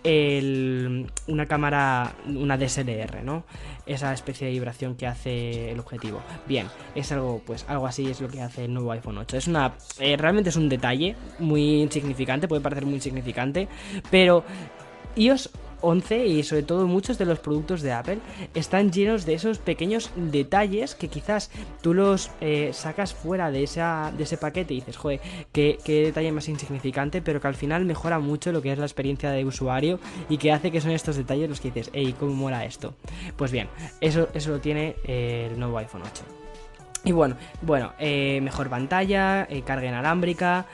una 0.03 1.45
cámara, 1.45 2.13
una 2.27 2.57
DSLR, 2.57 3.23
¿no? 3.23 3.43
Esa 3.85 4.13
especie 4.13 4.47
de 4.47 4.53
vibración 4.53 4.95
que 4.95 5.07
hace 5.07 5.71
el 5.71 5.79
objetivo. 5.79 6.21
Bien, 6.47 6.67
es 6.95 7.11
algo, 7.11 7.41
pues 7.45 7.65
algo 7.67 7.87
así 7.87 8.09
es 8.09 8.21
lo 8.21 8.27
que 8.27 8.41
hace 8.41 8.65
el 8.65 8.73
nuevo 8.73 8.91
iPhone 8.91 9.17
8. 9.17 9.37
Es 9.37 9.47
una, 9.47 9.73
eh, 9.99 10.17
realmente 10.17 10.49
es 10.49 10.55
un 10.55 10.69
detalle 10.69 11.15
muy 11.39 11.81
insignificante, 11.81 12.47
puede 12.47 12.61
parecer 12.61 12.85
muy 12.85 12.95
insignificante, 12.95 13.67
pero 14.09 14.43
iOS 15.15 15.49
11 15.81 16.27
y 16.27 16.43
sobre 16.43 16.63
todo 16.63 16.87
muchos 16.87 17.17
de 17.17 17.25
los 17.25 17.39
productos 17.39 17.81
de 17.81 17.91
Apple 17.91 18.19
están 18.53 18.91
llenos 18.91 19.25
de 19.25 19.33
esos 19.33 19.59
pequeños 19.59 20.11
detalles 20.15 20.95
que 20.95 21.07
quizás 21.07 21.51
tú 21.81 21.93
los 21.93 22.31
eh, 22.41 22.71
sacas 22.73 23.13
fuera 23.13 23.51
de, 23.51 23.63
esa, 23.63 24.11
de 24.15 24.23
ese 24.23 24.37
paquete 24.37 24.73
y 24.73 24.77
dices, 24.77 24.97
joder, 24.97 25.19
qué, 25.51 25.77
detalle 25.85 26.31
más 26.31 26.49
insignificante, 26.49 27.21
pero 27.21 27.39
que 27.41 27.47
al 27.47 27.55
final 27.55 27.85
mejora 27.85 28.19
mucho 28.19 28.51
lo 28.51 28.61
que 28.61 28.71
es 28.71 28.77
la 28.77 28.85
experiencia 28.85 29.31
de 29.31 29.45
usuario 29.45 29.99
y 30.29 30.37
que 30.37 30.51
hace 30.51 30.71
que 30.71 30.81
son 30.81 30.91
estos 30.91 31.15
detalles 31.15 31.49
los 31.49 31.61
que 31.61 31.71
dices, 31.71 31.89
hey, 31.93 32.15
¿cómo 32.19 32.33
mola 32.33 32.65
esto? 32.65 32.93
Pues 33.35 33.51
bien, 33.51 33.67
eso, 33.99 34.29
eso 34.33 34.51
lo 34.51 34.59
tiene 34.59 34.95
eh, 35.05 35.49
el 35.51 35.59
nuevo 35.59 35.77
iPhone 35.77 36.01
8. 36.03 36.23
Y 37.03 37.13
bueno, 37.13 37.35
bueno, 37.63 37.93
eh, 37.97 38.39
mejor 38.43 38.69
pantalla, 38.69 39.47
carga 39.65 39.87
inalámbrica, 39.87 40.67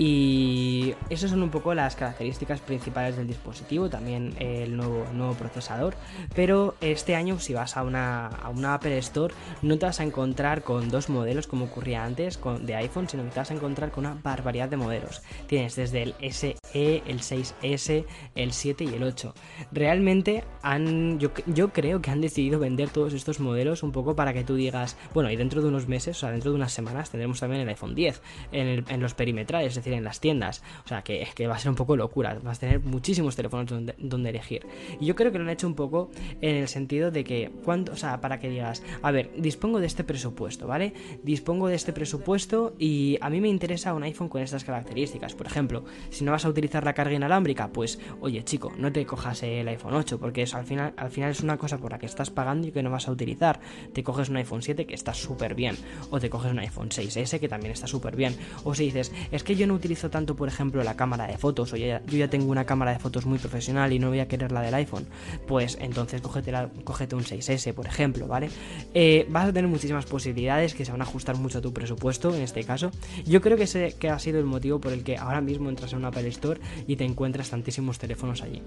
Y 0.00 0.94
esas 1.10 1.32
son 1.32 1.42
un 1.42 1.50
poco 1.50 1.74
las 1.74 1.96
características 1.96 2.60
principales 2.60 3.16
del 3.16 3.26
dispositivo, 3.26 3.90
también 3.90 4.32
el 4.38 4.76
nuevo, 4.76 5.04
nuevo 5.12 5.34
procesador. 5.34 5.96
Pero 6.36 6.76
este 6.80 7.16
año 7.16 7.40
si 7.40 7.52
vas 7.52 7.76
a 7.76 7.82
una, 7.82 8.28
a 8.28 8.48
una 8.48 8.74
Apple 8.74 8.96
Store 8.98 9.34
no 9.60 9.76
te 9.76 9.86
vas 9.86 9.98
a 9.98 10.04
encontrar 10.04 10.62
con 10.62 10.88
dos 10.88 11.08
modelos 11.08 11.48
como 11.48 11.64
ocurría 11.64 12.04
antes 12.04 12.38
con, 12.38 12.64
de 12.64 12.76
iPhone, 12.76 13.08
sino 13.08 13.24
que 13.24 13.30
te 13.30 13.40
vas 13.40 13.50
a 13.50 13.54
encontrar 13.54 13.90
con 13.90 14.06
una 14.06 14.20
barbaridad 14.22 14.68
de 14.68 14.76
modelos. 14.76 15.20
Tienes 15.48 15.74
desde 15.74 16.02
el 16.02 16.14
SE, 16.32 16.56
el 16.72 17.18
6S, 17.18 18.04
el 18.36 18.52
7 18.52 18.84
y 18.84 18.94
el 18.94 19.02
8. 19.02 19.34
Realmente 19.72 20.44
han, 20.62 21.18
yo, 21.18 21.30
yo 21.46 21.72
creo 21.72 22.00
que 22.00 22.12
han 22.12 22.20
decidido 22.20 22.60
vender 22.60 22.90
todos 22.90 23.14
estos 23.14 23.40
modelos 23.40 23.82
un 23.82 23.90
poco 23.90 24.14
para 24.14 24.32
que 24.32 24.44
tú 24.44 24.54
digas, 24.54 24.96
bueno, 25.12 25.28
y 25.28 25.34
dentro 25.34 25.60
de 25.60 25.66
unos 25.66 25.88
meses, 25.88 26.16
o 26.18 26.20
sea, 26.20 26.30
dentro 26.30 26.52
de 26.52 26.56
unas 26.56 26.72
semanas 26.72 27.10
tendremos 27.10 27.40
también 27.40 27.62
el 27.62 27.68
iPhone 27.68 27.96
10 27.96 28.22
en, 28.52 28.84
en 28.88 29.00
los 29.00 29.14
perimetrales, 29.14 29.70
es 29.70 29.74
decir, 29.74 29.87
en 29.92 30.04
las 30.04 30.20
tiendas. 30.20 30.62
O 30.84 30.88
sea, 30.88 31.02
que, 31.02 31.26
que, 31.34 31.46
va 31.46 31.56
a 31.56 31.58
ser 31.58 31.70
un 31.70 31.76
poco 31.76 31.96
locura. 31.96 32.38
Vas 32.42 32.58
a 32.58 32.60
tener 32.60 32.80
muchísimos 32.80 33.36
teléfonos 33.36 33.66
donde, 33.66 33.94
donde, 33.98 34.30
elegir. 34.30 34.66
Y 35.00 35.06
yo 35.06 35.14
creo 35.14 35.32
que 35.32 35.38
lo 35.38 35.44
han 35.44 35.50
hecho 35.50 35.66
un 35.66 35.74
poco 35.74 36.10
en 36.40 36.56
el 36.56 36.68
sentido 36.68 37.10
de 37.10 37.24
que, 37.24 37.50
cuánto, 37.64 37.92
o 37.92 37.96
sea, 37.96 38.20
para 38.20 38.38
que 38.38 38.48
digas, 38.48 38.82
a 39.02 39.10
ver, 39.10 39.30
dispongo 39.36 39.80
de 39.80 39.86
este 39.86 40.04
presupuesto, 40.04 40.66
¿vale? 40.66 40.92
Dispongo 41.22 41.68
de 41.68 41.74
este 41.74 41.92
presupuesto 41.92 42.74
y 42.78 43.18
a 43.20 43.30
mí 43.30 43.40
me 43.40 43.48
interesa 43.48 43.94
un 43.94 44.02
iPhone 44.02 44.28
con 44.28 44.42
estas 44.42 44.64
características. 44.64 45.34
Por 45.34 45.46
ejemplo, 45.46 45.84
si 46.10 46.24
no 46.24 46.32
vas 46.32 46.44
a 46.44 46.48
utilizar 46.48 46.84
la 46.84 46.94
carga 46.94 47.14
inalámbrica, 47.14 47.68
pues, 47.68 47.98
oye, 48.20 48.44
chico, 48.44 48.72
no 48.76 48.92
te 48.92 49.04
cojas 49.06 49.42
el 49.42 49.68
iPhone 49.68 49.94
8, 49.94 50.18
porque 50.18 50.42
eso 50.42 50.56
al 50.56 50.64
final, 50.64 50.92
al 50.96 51.10
final 51.10 51.30
es 51.30 51.40
una 51.40 51.56
cosa 51.56 51.78
por 51.78 51.92
la 51.92 51.98
que 51.98 52.06
estás 52.06 52.30
pagando 52.30 52.68
y 52.68 52.72
que 52.72 52.82
no 52.82 52.90
vas 52.90 53.08
a 53.08 53.12
utilizar. 53.12 53.60
Te 53.92 54.02
coges 54.02 54.28
un 54.28 54.36
iPhone 54.36 54.62
7 54.62 54.86
que 54.86 54.94
está 54.94 55.14
súper 55.14 55.54
bien, 55.54 55.76
o 56.10 56.20
te 56.20 56.30
coges 56.30 56.52
un 56.52 56.58
iPhone 56.58 56.88
6S 56.88 57.40
que 57.40 57.48
también 57.48 57.72
está 57.72 57.86
súper 57.86 58.16
bien. 58.16 58.36
O 58.64 58.74
si 58.74 58.84
dices, 58.84 59.12
es 59.30 59.42
que 59.42 59.56
yo 59.56 59.66
no 59.66 59.74
utilizo 59.78 60.10
tanto, 60.10 60.36
por 60.36 60.48
ejemplo, 60.48 60.82
la 60.84 60.94
cámara 60.94 61.26
de 61.26 61.38
fotos, 61.38 61.72
o 61.72 61.76
ya, 61.76 62.02
yo 62.06 62.18
ya, 62.18 62.28
tengo 62.28 62.50
una 62.50 62.64
cámara 62.64 62.92
de 62.92 62.98
fotos 62.98 63.26
muy 63.26 63.38
profesional 63.38 63.92
y 63.92 63.98
no 63.98 64.08
voy 64.08 64.20
a 64.20 64.28
querer 64.28 64.52
la 64.52 64.60
del 64.60 64.74
iPhone, 64.74 65.06
pues 65.46 65.78
entonces 65.80 66.20
cógete, 66.20 66.52
la, 66.52 66.68
cógete 66.84 67.16
un 67.16 67.24
6S, 67.24 67.72
por 67.72 67.86
ejemplo, 67.86 68.26
¿vale? 68.26 68.50
Eh, 68.94 69.26
vas 69.30 69.48
a 69.48 69.52
tener 69.52 69.68
muchísimas 69.68 70.06
posibilidades 70.06 70.74
que 70.74 70.84
se 70.84 70.92
van 70.92 71.00
a 71.00 71.04
ajustar 71.04 71.36
mucho 71.36 71.58
a 71.58 71.60
tu 71.60 71.72
presupuesto, 71.72 72.34
en 72.34 72.42
este 72.42 72.64
caso. 72.64 72.90
Yo 73.26 73.40
creo 73.40 73.56
que 73.56 73.64
ese 73.64 73.94
que 73.98 74.10
ha 74.10 74.18
sido 74.18 74.38
el 74.38 74.44
motivo 74.44 74.80
por 74.80 74.92
el 74.92 75.02
que 75.02 75.16
ahora 75.16 75.40
mismo 75.40 75.68
entras 75.68 75.92
en 75.92 75.98
una 75.98 76.08
Apple 76.08 76.28
Store 76.28 76.60
y 76.86 76.96
te 76.96 77.04
encuentras 77.04 77.50
tantísimos 77.50 77.98
teléfonos 77.98 78.42
allí. 78.42 78.62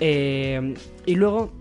Eh, 0.00 0.74
y 1.06 1.14
luego 1.14 1.52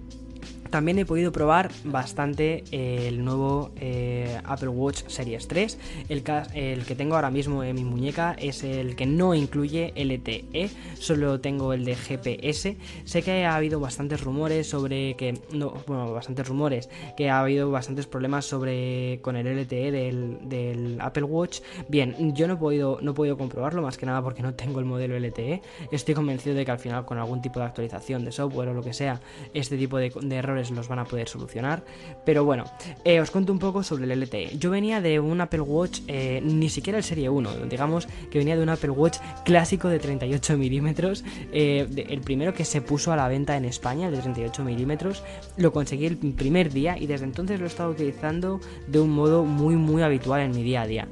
también 0.69 0.99
he 0.99 1.05
podido 1.05 1.31
probar 1.31 1.71
bastante 1.83 2.63
el 2.71 3.23
nuevo 3.23 3.71
eh, 3.79 4.39
Apple 4.43 4.69
Watch 4.69 5.03
Series 5.07 5.47
3. 5.47 5.77
El, 6.09 6.23
que 6.23 6.95
tengo 6.95 7.15
ahora 7.15 7.31
mismo 7.31 7.63
en 7.63 7.75
mi 7.75 7.83
muñeca 7.83 8.35
es 8.39 8.63
el 8.63 8.95
que 8.95 9.05
no 9.05 9.33
incluye 9.33 9.93
LTE, 9.95 10.69
solo 10.95 11.39
tengo 11.39 11.73
el 11.73 11.85
de 11.85 11.95
GPS. 11.95 12.77
Sé 13.05 13.21
que 13.21 13.45
ha 13.45 13.55
habido 13.55 13.79
bastantes 13.79 14.21
rumores 14.21 14.69
sobre 14.69 15.15
que. 15.15 15.39
No, 15.51 15.73
bueno, 15.87 16.13
bastantes 16.13 16.47
rumores. 16.47 16.89
Que 17.15 17.29
ha 17.29 17.39
habido 17.39 17.71
bastantes 17.71 18.07
problemas 18.07 18.45
sobre 18.45 19.19
con 19.21 19.35
el 19.35 19.47
LTE 19.47 19.91
del, 19.91 20.37
del 20.43 20.97
Apple 21.01 21.23
Watch. 21.23 21.59
Bien, 21.87 22.35
yo 22.35 22.47
no 22.47 22.55
he, 22.55 22.57
podido, 22.57 22.99
no 23.01 23.11
he 23.11 23.13
podido 23.13 23.37
comprobarlo 23.37 23.81
más 23.81 23.97
que 23.97 24.05
nada 24.05 24.21
porque 24.21 24.41
no 24.41 24.53
tengo 24.53 24.79
el 24.79 24.85
modelo 24.85 25.17
LTE. 25.17 25.61
Estoy 25.91 26.15
convencido 26.15 26.55
de 26.55 26.65
que 26.65 26.71
al 26.71 26.79
final, 26.79 27.05
con 27.05 27.17
algún 27.17 27.41
tipo 27.41 27.59
de 27.59 27.65
actualización 27.65 28.25
de 28.25 28.31
software 28.31 28.69
o 28.69 28.73
lo 28.73 28.81
que 28.81 28.93
sea, 28.93 29.21
este 29.53 29.77
tipo 29.77 29.97
de, 29.97 30.11
de 30.21 30.35
errores 30.35 30.56
los 30.71 30.87
van 30.87 30.99
a 30.99 31.05
poder 31.05 31.27
solucionar. 31.27 31.83
Pero 32.25 32.45
bueno, 32.45 32.65
eh, 33.03 33.19
os 33.19 33.31
cuento 33.31 33.51
un 33.51 33.59
poco 33.59 33.83
sobre 33.83 34.11
el 34.11 34.19
LTE. 34.21 34.57
Yo 34.57 34.69
venía 34.69 35.01
de 35.01 35.19
un 35.19 35.39
Apple 35.41 35.61
Watch, 35.61 36.01
eh, 36.07 36.41
ni 36.43 36.69
siquiera 36.69 36.97
el 36.97 37.03
Serie 37.03 37.29
1, 37.29 37.65
digamos 37.69 38.07
que 38.29 38.39
venía 38.39 38.55
de 38.55 38.63
un 38.63 38.69
Apple 38.69 38.91
Watch 38.91 39.17
clásico 39.45 39.87
de 39.87 39.99
38 39.99 40.57
milímetros. 40.57 41.23
Eh, 41.51 41.87
el 42.09 42.21
primero 42.21 42.53
que 42.53 42.65
se 42.65 42.81
puso 42.81 43.11
a 43.11 43.15
la 43.15 43.27
venta 43.27 43.57
en 43.57 43.65
España, 43.65 44.07
el 44.07 44.15
de 44.15 44.21
38 44.21 44.63
milímetros. 44.63 45.23
Lo 45.57 45.71
conseguí 45.71 46.05
el 46.05 46.17
primer 46.17 46.71
día 46.71 46.97
y 46.97 47.07
desde 47.07 47.25
entonces 47.25 47.59
lo 47.59 47.65
he 47.65 47.69
estado 47.69 47.91
utilizando 47.91 48.59
de 48.87 48.99
un 48.99 49.09
modo 49.11 49.43
muy, 49.43 49.75
muy 49.75 50.01
habitual 50.01 50.41
en 50.41 50.51
mi 50.51 50.63
día 50.63 50.81
a 50.81 50.87
día. 50.87 51.07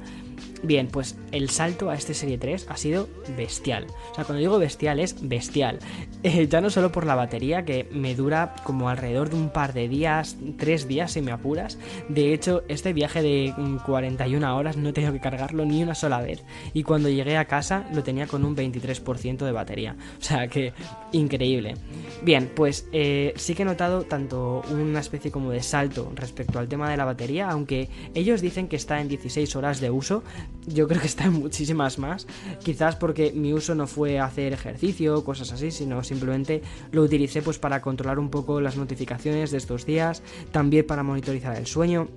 Bien, 0.62 0.88
pues 0.88 1.16
el 1.32 1.50
salto 1.50 1.90
a 1.90 1.94
este 1.94 2.14
Serie 2.14 2.38
3 2.38 2.66
ha 2.68 2.76
sido 2.76 3.08
bestial. 3.36 3.86
O 4.12 4.14
sea, 4.14 4.24
cuando 4.24 4.40
digo 4.40 4.58
bestial 4.58 5.00
es 5.00 5.16
bestial. 5.26 5.78
Eh, 6.22 6.48
ya 6.48 6.60
no 6.60 6.70
solo 6.70 6.90
por 6.90 7.06
la 7.06 7.14
batería, 7.14 7.64
que 7.64 7.88
me 7.92 8.16
dura 8.16 8.56
como 8.64 8.88
alrededor 8.88 9.30
de 9.30 9.36
un 9.36 9.50
par 9.50 9.72
de 9.74 9.86
días, 9.86 10.36
tres 10.58 10.88
días 10.88 11.12
si 11.12 11.20
me 11.20 11.30
apuras. 11.30 11.78
De 12.08 12.34
hecho, 12.34 12.64
este 12.66 12.92
viaje 12.92 13.22
de 13.22 13.54
41 13.84 14.56
horas 14.56 14.76
no 14.76 14.88
he 14.88 14.92
tenido 14.92 15.12
que 15.12 15.20
cargarlo 15.20 15.64
ni 15.64 15.84
una 15.84 15.94
sola 15.94 16.20
vez. 16.20 16.42
Y 16.74 16.82
cuando 16.82 17.08
llegué 17.08 17.36
a 17.36 17.44
casa 17.44 17.86
lo 17.92 18.02
tenía 18.02 18.26
con 18.26 18.44
un 18.44 18.56
23% 18.56 19.44
de 19.44 19.52
batería. 19.52 19.94
O 20.18 20.22
sea 20.22 20.48
que 20.48 20.72
increíble. 21.12 21.74
Bien, 22.22 22.50
pues 22.52 22.88
eh, 22.92 23.32
sí 23.36 23.54
que 23.54 23.62
he 23.62 23.66
notado 23.66 24.02
tanto 24.02 24.62
una 24.70 25.00
especie 25.00 25.30
como 25.30 25.50
de 25.50 25.62
salto 25.62 26.10
respecto 26.14 26.58
al 26.58 26.68
tema 26.68 26.90
de 26.90 26.96
la 26.96 27.04
batería, 27.04 27.50
aunque 27.50 27.88
ellos 28.14 28.40
dicen 28.40 28.68
que 28.68 28.76
está 28.76 29.00
en 29.00 29.08
16 29.08 29.54
horas 29.54 29.80
de 29.80 29.90
uso, 29.90 30.24
yo 30.66 30.88
creo 30.88 31.00
que 31.00 31.06
está 31.06 31.24
en 31.24 31.34
muchísimas 31.34 31.98
más. 31.98 32.26
Quizás 32.62 32.96
porque 32.96 33.32
mi 33.32 33.52
uso 33.52 33.74
no 33.74 33.86
fue 33.86 34.18
hacer 34.18 34.52
ejercicio 34.52 35.24
cosas 35.24 35.52
así, 35.52 35.70
sino 35.70 36.02
simplemente 36.02 36.62
lo 36.92 37.02
utilicé 37.02 37.42
pues 37.42 37.58
para 37.58 37.80
controlar 37.80 38.18
un 38.18 38.30
poco 38.30 38.60
las 38.60 38.76
notificaciones 38.76 39.50
de 39.50 39.58
estos 39.58 39.86
días, 39.86 40.22
también 40.52 40.86
para 40.86 41.02
monitorizar 41.02 41.56
el 41.56 41.66
sueño. 41.66 42.08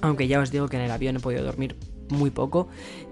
Aunque 0.00 0.28
ya 0.28 0.40
os 0.40 0.50
digo 0.50 0.68
que 0.68 0.76
en 0.76 0.82
el 0.82 0.90
avión 0.90 1.16
he 1.16 1.20
podido 1.20 1.44
dormir 1.44 1.76
muy 2.10 2.30
poco 2.30 2.68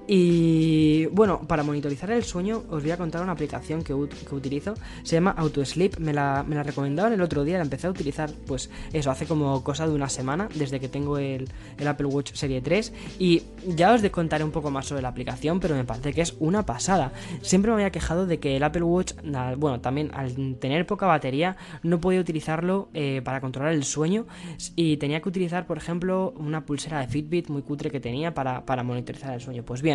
y 0.08 1.06
bueno, 1.06 1.40
para 1.46 1.62
monitorizar 1.62 2.10
el 2.10 2.24
sueño 2.24 2.64
os 2.70 2.82
voy 2.82 2.90
a 2.90 2.96
contar 2.96 3.22
una 3.22 3.32
aplicación 3.32 3.82
que, 3.82 3.94
que 4.28 4.34
utilizo. 4.34 4.74
Se 5.04 5.14
llama 5.14 5.34
AutoSleep. 5.36 5.98
Me 5.98 6.12
la, 6.12 6.44
me 6.46 6.56
la 6.56 6.64
recomendaron 6.64 7.12
el 7.12 7.20
otro 7.20 7.44
día. 7.44 7.58
La 7.58 7.62
empecé 7.62 7.86
a 7.86 7.90
utilizar, 7.90 8.30
pues 8.46 8.68
eso, 8.92 9.10
hace 9.10 9.26
como 9.26 9.62
cosa 9.62 9.86
de 9.86 9.94
una 9.94 10.08
semana, 10.08 10.48
desde 10.54 10.80
que 10.80 10.88
tengo 10.88 11.18
el, 11.18 11.48
el, 11.78 11.88
Apple 11.88 12.06
Watch 12.06 12.34
Serie 12.34 12.60
3. 12.60 12.92
Y 13.20 13.42
ya 13.66 13.92
os 13.92 14.02
contaré 14.10 14.42
un 14.42 14.50
poco 14.50 14.70
más 14.70 14.86
sobre 14.86 15.02
la 15.02 15.08
aplicación, 15.08 15.60
pero 15.60 15.76
me 15.76 15.84
parece 15.84 16.12
que 16.12 16.22
es 16.22 16.34
una 16.40 16.66
pasada. 16.66 17.12
Siempre 17.40 17.70
me 17.70 17.76
había 17.76 17.90
quejado 17.90 18.26
de 18.26 18.40
que 18.40 18.56
el 18.56 18.64
Apple 18.64 18.82
Watch, 18.82 19.14
bueno, 19.56 19.80
también 19.80 20.10
al 20.14 20.56
tener 20.56 20.84
poca 20.84 21.06
batería, 21.06 21.56
no 21.84 22.00
podía 22.00 22.20
utilizarlo 22.20 22.88
eh, 22.92 23.22
para 23.24 23.40
controlar 23.40 23.72
el 23.72 23.84
sueño. 23.84 24.26
Y 24.74 24.96
tenía 24.96 25.22
que 25.22 25.28
utilizar, 25.28 25.66
por 25.66 25.78
ejemplo, 25.78 26.34
una 26.36 26.66
pulsera 26.66 26.98
de 27.00 27.06
Fitbit 27.06 27.48
muy 27.48 27.62
cutre 27.62 27.90
que 27.90 28.00
tenía 28.00 28.34
para, 28.34 28.66
para 28.66 28.82
monitorizar 28.82 29.32
el 29.32 29.40
sueño. 29.40 29.62
Pues 29.62 29.80
bien 29.80 29.91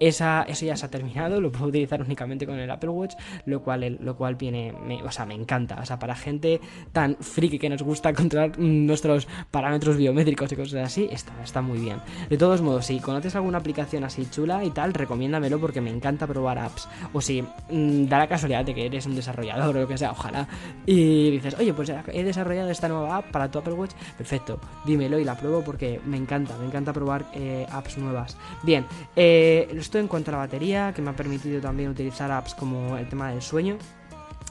esa, 0.00 0.42
eso 0.42 0.66
ya 0.66 0.76
se 0.76 0.86
ha 0.86 0.90
terminado, 0.90 1.40
lo 1.40 1.50
puedo 1.50 1.66
utilizar 1.66 2.02
únicamente 2.02 2.46
con 2.46 2.58
el 2.58 2.70
Apple 2.70 2.90
Watch, 2.90 3.14
lo 3.46 3.62
cual, 3.62 3.98
lo 4.00 4.16
cual 4.16 4.36
viene, 4.36 4.74
o 5.04 5.10
sea, 5.10 5.26
me 5.26 5.34
encanta. 5.34 5.78
O 5.80 5.86
sea, 5.86 5.98
para 5.98 6.14
gente 6.14 6.60
tan 6.92 7.16
friki 7.16 7.58
que 7.58 7.68
nos 7.68 7.82
gusta 7.82 8.12
controlar 8.12 8.58
nuestros 8.58 9.28
parámetros 9.50 9.96
biométricos 9.96 10.52
y 10.52 10.56
cosas 10.56 10.84
así, 10.84 11.08
está, 11.10 11.32
está 11.42 11.62
muy 11.62 11.78
bien. 11.78 11.98
De 12.28 12.36
todos 12.36 12.60
modos, 12.62 12.86
si 12.86 13.00
conoces 13.00 13.34
alguna 13.36 13.58
aplicación 13.58 14.04
así 14.04 14.26
chula 14.30 14.64
y 14.64 14.70
tal, 14.70 14.94
recomiéndamelo 14.94 15.58
porque 15.60 15.80
me 15.80 15.90
encanta 15.90 16.26
probar 16.26 16.58
apps. 16.58 16.88
O 17.12 17.20
si 17.20 17.42
mm, 17.42 18.06
da 18.06 18.18
la 18.18 18.28
casualidad 18.28 18.64
de 18.64 18.74
que 18.74 18.86
eres 18.86 19.06
un 19.06 19.14
desarrollador 19.14 19.76
o 19.76 19.80
lo 19.80 19.88
que 19.88 19.98
sea, 19.98 20.12
ojalá, 20.12 20.48
y 20.86 21.30
dices, 21.30 21.56
oye, 21.58 21.72
pues 21.74 21.92
he 22.12 22.24
desarrollado 22.24 22.70
esta 22.70 22.88
nueva 22.88 23.18
app 23.18 23.30
para 23.30 23.50
tu 23.50 23.58
Apple 23.58 23.74
Watch, 23.74 23.92
perfecto, 24.16 24.60
dímelo 24.84 25.18
y 25.18 25.24
la 25.24 25.36
pruebo 25.36 25.62
porque 25.62 26.00
me 26.04 26.16
encanta, 26.16 26.56
me 26.58 26.66
encanta 26.66 26.92
probar 26.92 27.26
eh, 27.34 27.66
apps 27.70 27.98
nuevas. 27.98 28.36
Bien, 28.62 28.86
eh, 29.16 29.37
eh, 29.38 29.68
esto 29.76 29.98
en 29.98 30.08
cuanto 30.08 30.30
a 30.30 30.32
la 30.32 30.38
batería, 30.38 30.92
que 30.92 31.00
me 31.00 31.10
ha 31.10 31.16
permitido 31.16 31.60
también 31.60 31.90
utilizar 31.90 32.30
apps 32.32 32.54
como 32.54 32.96
el 32.96 33.08
tema 33.08 33.30
del 33.30 33.40
sueño. 33.40 33.78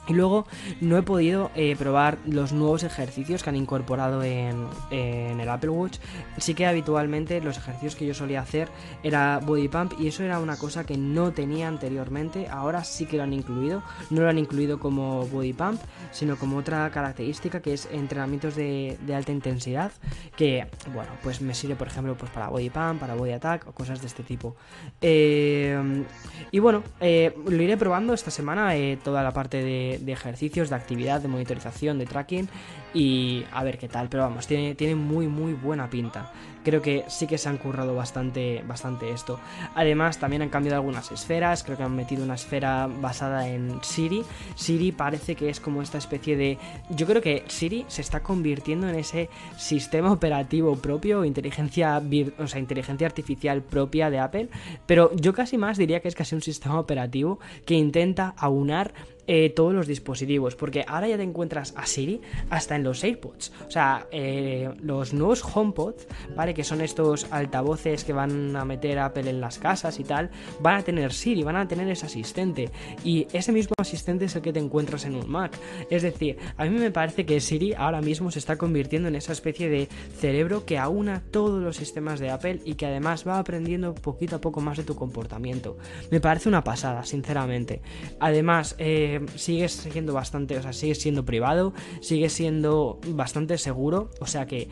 Y 0.08 0.14
luego 0.14 0.46
no 0.80 0.96
he 0.96 1.02
podido 1.02 1.50
eh, 1.54 1.76
probar 1.76 2.18
los 2.26 2.52
nuevos 2.52 2.82
ejercicios 2.82 3.42
que 3.42 3.50
han 3.50 3.56
incorporado 3.56 4.22
en, 4.22 4.66
el 4.90 5.48
Apple 5.48 5.70
Watch. 5.70 5.98
Sí 6.38 6.54
que 6.54 6.66
habitualmente 6.66 7.40
los 7.40 7.58
ejercicios 7.58 7.94
que 7.94 8.06
yo 8.06 8.14
solía 8.14 8.40
hacer 8.40 8.68
era 9.02 9.38
body 9.44 9.68
pump 9.68 9.92
y 10.00 10.08
eso 10.08 10.22
era 10.22 10.38
una 10.38 10.56
cosa 10.56 10.84
que 10.84 10.96
no 10.96 11.32
tenía 11.32 11.68
anteriormente. 11.68 12.48
Ahora 12.48 12.84
sí 12.84 13.04
que 13.06 13.18
lo 13.18 13.24
han 13.24 13.34
incluido. 13.34 13.82
No 14.10 14.22
lo 14.22 14.28
han 14.28 14.38
incluido 14.38 14.78
como 14.78 15.26
body 15.26 15.52
pump, 15.52 15.80
sino 16.10 16.36
como 16.36 16.56
otra 16.56 16.90
característica 16.90 17.60
que 17.60 17.74
es 17.74 17.88
entrenamientos 17.92 18.56
de, 18.56 18.96
alta 19.14 19.32
intensidad. 19.32 19.92
Que, 20.36 20.66
bueno, 20.94 21.10
pues 21.22 21.42
me 21.42 21.54
sirve 21.54 21.76
por 21.76 21.88
ejemplo 21.88 22.16
pues 22.16 22.30
para 22.30 22.48
body 22.48 22.70
pump, 22.70 23.00
para 23.00 23.14
body 23.14 23.32
attack 23.32 23.66
o 23.68 23.72
cosas 23.72 24.00
de 24.00 24.06
este 24.06 24.22
tipo. 24.22 24.56
Eh, 25.02 26.04
y 26.50 26.58
bueno, 26.60 26.82
eh, 27.00 27.34
lo 27.46 27.62
iré 27.62 27.76
probando 27.76 28.14
esta 28.14 28.30
semana 28.30 28.72
toda 29.02 29.22
la 29.22 29.32
parte 29.32 29.62
de 29.62 29.97
de, 30.00 30.12
ejercicios, 30.12 30.70
de 30.70 30.76
actividad, 30.76 31.20
de 31.20 31.28
monitorización, 31.28 31.98
de 31.98 32.06
tracking 32.06 32.48
y 32.94 33.44
a 33.52 33.62
ver 33.64 33.78
qué 33.78 33.88
tal. 33.88 34.08
Pero 34.08 34.24
vamos, 34.24 34.46
tiene, 34.46 34.74
tiene 34.74 34.94
muy, 34.94 35.28
muy 35.28 35.54
buena 35.54 35.90
pinta. 35.90 36.32
Creo 36.64 36.82
que 36.82 37.04
sí 37.08 37.26
que 37.26 37.38
se 37.38 37.48
han 37.48 37.56
currado 37.56 37.94
bastante, 37.94 38.62
bastante 38.66 39.10
esto. 39.10 39.40
Además, 39.74 40.18
también 40.18 40.42
han 40.42 40.50
cambiado 40.50 40.76
algunas 40.76 41.10
esferas. 41.12 41.62
Creo 41.62 41.76
que 41.76 41.82
han 41.82 41.96
metido 41.96 42.24
una 42.24 42.34
esfera 42.34 42.88
basada 42.88 43.48
en 43.48 43.78
Siri. 43.82 44.22
Siri 44.54 44.92
parece 44.92 45.34
que 45.34 45.48
es 45.48 45.60
como 45.60 45.80
esta 45.80 45.98
especie 45.98 46.36
de. 46.36 46.58
Yo 46.90 47.06
creo 47.06 47.22
que 47.22 47.44
Siri 47.48 47.86
se 47.88 48.02
está 48.02 48.20
convirtiendo 48.20 48.88
en 48.88 48.96
ese 48.96 49.30
sistema 49.56 50.12
operativo 50.12 50.76
propio, 50.76 51.24
inteligencia, 51.24 52.02
o 52.38 52.46
sea, 52.46 52.60
inteligencia 52.60 53.06
artificial 53.06 53.62
propia 53.62 54.10
de 54.10 54.18
Apple. 54.18 54.48
Pero 54.86 55.14
yo 55.16 55.32
casi 55.32 55.56
más 55.56 55.78
diría 55.78 56.00
que 56.00 56.08
es 56.08 56.14
casi 56.14 56.34
un 56.34 56.42
sistema 56.42 56.78
operativo 56.78 57.38
que 57.64 57.74
intenta 57.74 58.34
aunar 58.36 58.92
eh, 59.30 59.50
todos 59.50 59.74
los 59.74 59.86
dispositivos, 59.86 60.56
porque 60.56 60.84
ahora 60.88 61.06
ya 61.06 61.18
te 61.18 61.22
encuentras 61.22 61.74
a 61.76 61.84
Siri 61.84 62.22
hasta 62.48 62.76
en 62.76 62.82
los 62.82 63.04
AirPods. 63.04 63.52
O 63.66 63.70
sea, 63.70 64.06
eh, 64.10 64.70
los 64.80 65.12
nuevos 65.12 65.44
HomePods, 65.44 66.08
¿vale? 66.34 66.54
Que 66.54 66.64
son 66.64 66.80
estos 66.80 67.30
altavoces 67.30 68.04
que 68.04 68.14
van 68.14 68.56
a 68.56 68.64
meter 68.64 68.98
Apple 68.98 69.28
en 69.28 69.42
las 69.42 69.58
casas 69.58 70.00
y 70.00 70.04
tal, 70.04 70.30
van 70.60 70.76
a 70.76 70.82
tener 70.82 71.12
Siri, 71.12 71.42
van 71.42 71.56
a 71.56 71.68
tener 71.68 71.86
ese 71.88 72.06
asistente. 72.06 72.70
Y 73.04 73.26
ese 73.34 73.52
mismo 73.52 73.74
asistente 73.78 74.24
es 74.24 74.34
el 74.34 74.40
que 74.40 74.52
te 74.52 74.60
encuentras 74.60 75.04
en 75.04 75.14
un 75.14 75.28
Mac. 75.28 75.58
Es 75.90 76.02
decir, 76.02 76.38
a 76.56 76.64
mí 76.64 76.70
me 76.70 76.90
parece 76.90 77.26
que 77.26 77.40
Siri 77.40 77.74
ahora 77.74 78.00
mismo 78.00 78.30
se 78.30 78.38
está 78.38 78.56
convirtiendo 78.56 79.08
en 79.08 79.16
esa 79.16 79.32
especie 79.32 79.68
de 79.68 79.88
cerebro 80.16 80.64
que 80.64 80.78
aúna 80.78 81.22
todos 81.30 81.62
los 81.62 81.76
sistemas 81.76 82.18
de 82.18 82.30
Apple 82.30 82.60
y 82.64 82.76
que 82.76 82.86
además 82.86 83.28
va 83.28 83.38
aprendiendo 83.38 83.94
poquito 83.94 84.36
a 84.36 84.40
poco 84.40 84.62
más 84.62 84.78
de 84.78 84.84
tu 84.84 84.96
comportamiento. 84.96 85.76
Me 86.10 86.20
parece 86.20 86.48
una 86.48 86.64
pasada, 86.64 87.04
sinceramente. 87.04 87.82
Además, 88.20 88.74
eh, 88.78 89.17
sigue 89.36 89.68
siendo 89.68 90.12
bastante, 90.12 90.56
o 90.56 90.62
sea, 90.62 90.72
sigue 90.72 90.94
siendo 90.94 91.24
privado, 91.24 91.72
sigue 92.00 92.28
siendo 92.28 92.98
bastante 93.08 93.58
seguro, 93.58 94.10
o 94.20 94.26
sea 94.26 94.46
que 94.46 94.68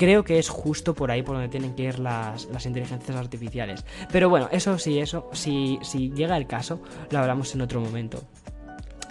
creo 0.00 0.24
que 0.24 0.38
es 0.38 0.48
justo 0.48 0.94
por 0.94 1.10
ahí 1.10 1.22
por 1.22 1.34
donde 1.36 1.50
tienen 1.50 1.74
que 1.74 1.82
ir 1.82 1.98
las, 1.98 2.48
inteligencias 2.64 3.16
artificiales. 3.16 3.84
Pero 4.10 4.30
bueno, 4.30 4.48
eso 4.50 4.78
sí, 4.78 4.98
eso, 4.98 5.28
si, 5.32 5.78
si 5.82 6.10
llega 6.10 6.38
el 6.38 6.46
caso, 6.46 6.80
lo 7.10 7.18
hablamos 7.18 7.54
en 7.54 7.60
otro 7.60 7.80
momento. 7.80 8.22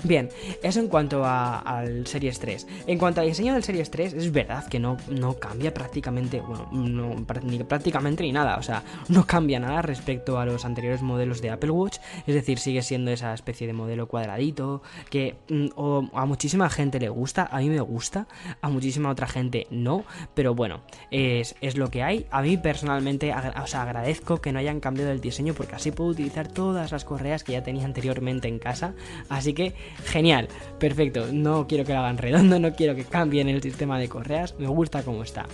Bien, 0.03 0.29
eso 0.63 0.79
en 0.79 0.87
cuanto 0.87 1.25
al 1.25 2.07
Series 2.07 2.39
3. 2.39 2.67
En 2.87 2.97
cuanto 2.97 3.19
al 3.19 3.27
diseño 3.27 3.53
del 3.53 3.63
Series 3.63 3.91
3, 3.91 4.13
es 4.13 4.31
verdad 4.31 4.65
que 4.67 4.79
no, 4.79 4.97
no 5.09 5.33
cambia 5.35 5.73
prácticamente, 5.73 6.39
bueno, 6.39 6.69
no, 6.71 7.15
ni 7.43 7.59
prácticamente 7.63 8.23
ni 8.23 8.31
nada, 8.31 8.57
o 8.57 8.63
sea, 8.63 8.83
no 9.09 9.25
cambia 9.25 9.59
nada 9.59 9.81
respecto 9.81 10.39
a 10.39 10.45
los 10.45 10.63
anteriores 10.63 11.01
modelos 11.01 11.41
de 11.41 11.49
Apple 11.49 11.71
Watch, 11.71 11.97
es 12.25 12.33
decir, 12.33 12.59
sigue 12.59 12.81
siendo 12.81 13.11
esa 13.11 13.33
especie 13.33 13.67
de 13.67 13.73
modelo 13.73 14.07
cuadradito 14.07 14.81
que 15.09 15.35
mm, 15.49 15.67
a 16.13 16.25
muchísima 16.25 16.69
gente 16.69 16.99
le 16.99 17.09
gusta, 17.09 17.49
a 17.51 17.59
mí 17.59 17.69
me 17.69 17.81
gusta, 17.81 18.27
a 18.61 18.69
muchísima 18.69 19.09
otra 19.09 19.27
gente 19.27 19.67
no, 19.69 20.05
pero 20.33 20.55
bueno, 20.55 20.81
es, 21.11 21.55
lo 21.75 21.89
que 21.89 22.03
hay. 22.03 22.25
A 22.31 22.41
mí 22.41 22.57
personalmente, 22.57 23.33
o 23.33 23.67
sea, 23.67 23.83
agradezco 23.83 24.41
que 24.41 24.51
no 24.51 24.59
hayan 24.59 24.79
cambiado 24.79 25.11
el 25.11 25.21
diseño 25.21 25.53
porque 25.53 25.75
así 25.75 25.91
puedo 25.91 26.09
utilizar 26.11 26.47
todas 26.47 26.91
las 26.91 27.05
correas 27.05 27.43
que 27.43 27.53
ya 27.53 27.63
tenía 27.63 27.85
anteriormente 27.85 28.47
en 28.47 28.59
casa, 28.59 28.93
así 29.29 29.53
que 29.53 29.73
genial, 30.05 30.47
perfecto, 30.79 31.27
no 31.31 31.67
quiero 31.67 31.85
que 31.85 31.93
lo 31.93 31.99
hagan 31.99 32.17
redondo, 32.17 32.59
no 32.59 32.73
quiero 32.73 32.95
que 32.95 33.05
cambien 33.05 33.49
el 33.49 33.61
sistema 33.61 33.99
de 33.99 34.09
correas, 34.09 34.55
me 34.57 34.67
gusta 34.67 35.03
como 35.03 35.23
está. 35.23 35.45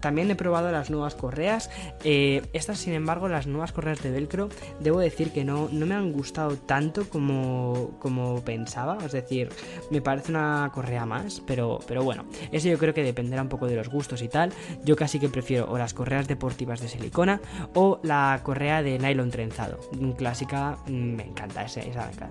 También 0.00 0.30
he 0.30 0.34
probado 0.34 0.72
las 0.72 0.90
nuevas 0.90 1.14
correas, 1.14 1.70
eh, 2.04 2.42
estas 2.54 2.78
sin 2.78 2.94
embargo, 2.94 3.28
las 3.28 3.46
nuevas 3.46 3.72
correas 3.72 4.02
de 4.02 4.10
velcro, 4.10 4.48
debo 4.80 4.98
decir 4.98 5.30
que 5.30 5.44
no, 5.44 5.68
no 5.70 5.84
me 5.84 5.94
han 5.94 6.12
gustado 6.12 6.56
tanto 6.56 7.08
como, 7.08 7.98
como 7.98 8.42
pensaba, 8.42 8.96
es 9.04 9.12
decir, 9.12 9.50
me 9.90 10.00
parece 10.00 10.32
una 10.32 10.70
correa 10.72 11.04
más, 11.04 11.42
pero, 11.46 11.80
pero 11.86 12.02
bueno, 12.02 12.24
eso 12.50 12.68
yo 12.68 12.78
creo 12.78 12.94
que 12.94 13.02
dependerá 13.02 13.42
un 13.42 13.48
poco 13.48 13.66
de 13.66 13.76
los 13.76 13.90
gustos 13.90 14.22
y 14.22 14.28
tal, 14.28 14.52
yo 14.84 14.96
casi 14.96 15.18
que 15.18 15.28
prefiero 15.28 15.70
o 15.70 15.76
las 15.76 15.92
correas 15.92 16.26
deportivas 16.26 16.80
de 16.80 16.88
silicona 16.88 17.40
o 17.74 18.00
la 18.02 18.40
correa 18.42 18.82
de 18.82 18.98
nylon 18.98 19.30
trenzado, 19.30 19.78
clásica, 20.16 20.78
me 20.86 21.24
encanta, 21.24 21.64
esa 21.64 21.82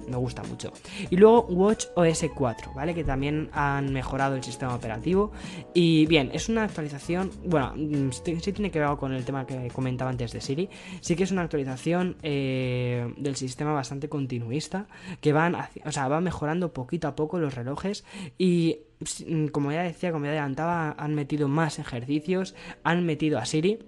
me 0.08 0.18
gusta 0.18 0.44
mucho. 0.44 0.72
Y 1.10 1.18
luego 1.18 1.46
Watch 1.50 1.86
OS 1.96 2.26
4, 2.34 2.74
¿vale? 2.74 2.94
Que 2.94 3.04
también 3.04 3.50
han 3.54 3.92
mejorado 3.92 4.36
el 4.36 4.44
sistema 4.44 4.76
operativo. 4.76 5.32
Y 5.74 6.06
bien, 6.06 6.30
es 6.34 6.50
una 6.50 6.64
actualización, 6.64 7.32
bueno, 7.46 7.74
mm, 7.76 8.12
sí 8.12 8.52
tiene 8.54 8.72
que 8.72 8.80
ver 8.80 8.90
con 8.98 9.14
el 9.14 9.26
tema 9.26 9.46
que 9.46 9.70
comentaba 9.70 10.10
antes 10.10 10.32
de 10.32 10.42
Siri. 10.42 10.70
Sí 11.02 11.16
que 11.16 11.24
es 11.24 11.32
una 11.32 11.44
actualización 11.44 12.18
eh, 12.24 13.14
del 13.18 13.36
sistema 13.36 13.74
bastante 13.74 14.10
continuista, 14.10 14.88
que 15.22 15.34
van, 15.34 15.56
o 15.86 15.92
sea, 15.92 16.08
van 16.08 16.24
mejorando 16.24 16.74
poquito 16.74 17.08
a 17.08 17.16
poco 17.16 17.40
los 17.40 17.56
relojes 17.56 18.06
y 18.38 18.80
mm, 19.28 19.48
como 19.48 19.72
ya 19.72 19.84
decía, 19.84 20.12
como 20.12 20.26
ya 20.26 20.32
adelantaba, 20.32 20.96
han 20.98 21.16
metido 21.16 21.48
más 21.48 21.80
ejercicios, 21.80 22.56
han 22.84 23.06
metido 23.06 23.40
a 23.40 23.46
Siri 23.46 23.80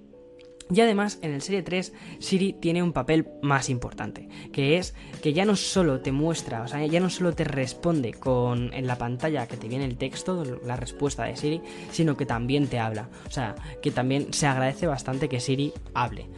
y 0.73 0.81
además 0.81 1.19
en 1.21 1.31
el 1.31 1.41
Serie 1.41 1.63
3 1.63 1.93
Siri 2.19 2.53
tiene 2.53 2.83
un 2.83 2.93
papel 2.93 3.27
más 3.41 3.69
importante, 3.69 4.27
que 4.51 4.77
es 4.77 4.95
que 5.21 5.33
ya 5.33 5.45
no 5.45 5.55
solo 5.55 6.01
te 6.01 6.11
muestra, 6.11 6.61
o 6.63 6.67
sea, 6.67 6.85
ya 6.85 6.99
no 6.99 7.09
solo 7.09 7.33
te 7.33 7.43
responde 7.43 8.13
con 8.13 8.73
en 8.73 8.87
la 8.87 8.97
pantalla 8.97 9.47
que 9.47 9.57
te 9.57 9.67
viene 9.67 9.85
el 9.85 9.97
texto, 9.97 10.43
la 10.65 10.75
respuesta 10.75 11.23
de 11.23 11.35
Siri, 11.35 11.61
sino 11.91 12.15
que 12.15 12.25
también 12.25 12.67
te 12.67 12.79
habla. 12.79 13.09
O 13.27 13.31
sea, 13.31 13.55
que 13.81 13.91
también 13.91 14.33
se 14.33 14.47
agradece 14.47 14.87
bastante 14.87 15.29
que 15.29 15.39
Siri 15.39 15.73
hable. 15.93 16.29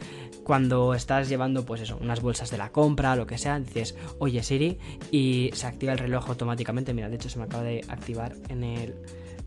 Cuando 0.42 0.94
estás 0.94 1.28
llevando, 1.28 1.64
pues 1.64 1.80
eso, 1.80 1.96
unas 2.00 2.20
bolsas 2.20 2.50
de 2.50 2.58
la 2.58 2.70
compra, 2.70 3.16
lo 3.16 3.26
que 3.26 3.38
sea, 3.38 3.58
dices, 3.58 3.96
oye 4.18 4.42
Siri, 4.42 4.78
y 5.10 5.50
se 5.54 5.66
activa 5.66 5.92
el 5.92 5.98
reloj 5.98 6.28
automáticamente. 6.28 6.92
Mira, 6.92 7.08
de 7.08 7.16
hecho 7.16 7.30
se 7.30 7.38
me 7.38 7.44
acaba 7.44 7.62
de 7.62 7.82
activar 7.88 8.34
en 8.48 8.64
el. 8.64 8.94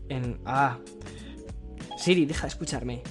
En, 0.08 0.40
ah. 0.44 0.78
Siri, 1.98 2.26
deja 2.26 2.42
de 2.42 2.48
escucharme. 2.48 3.02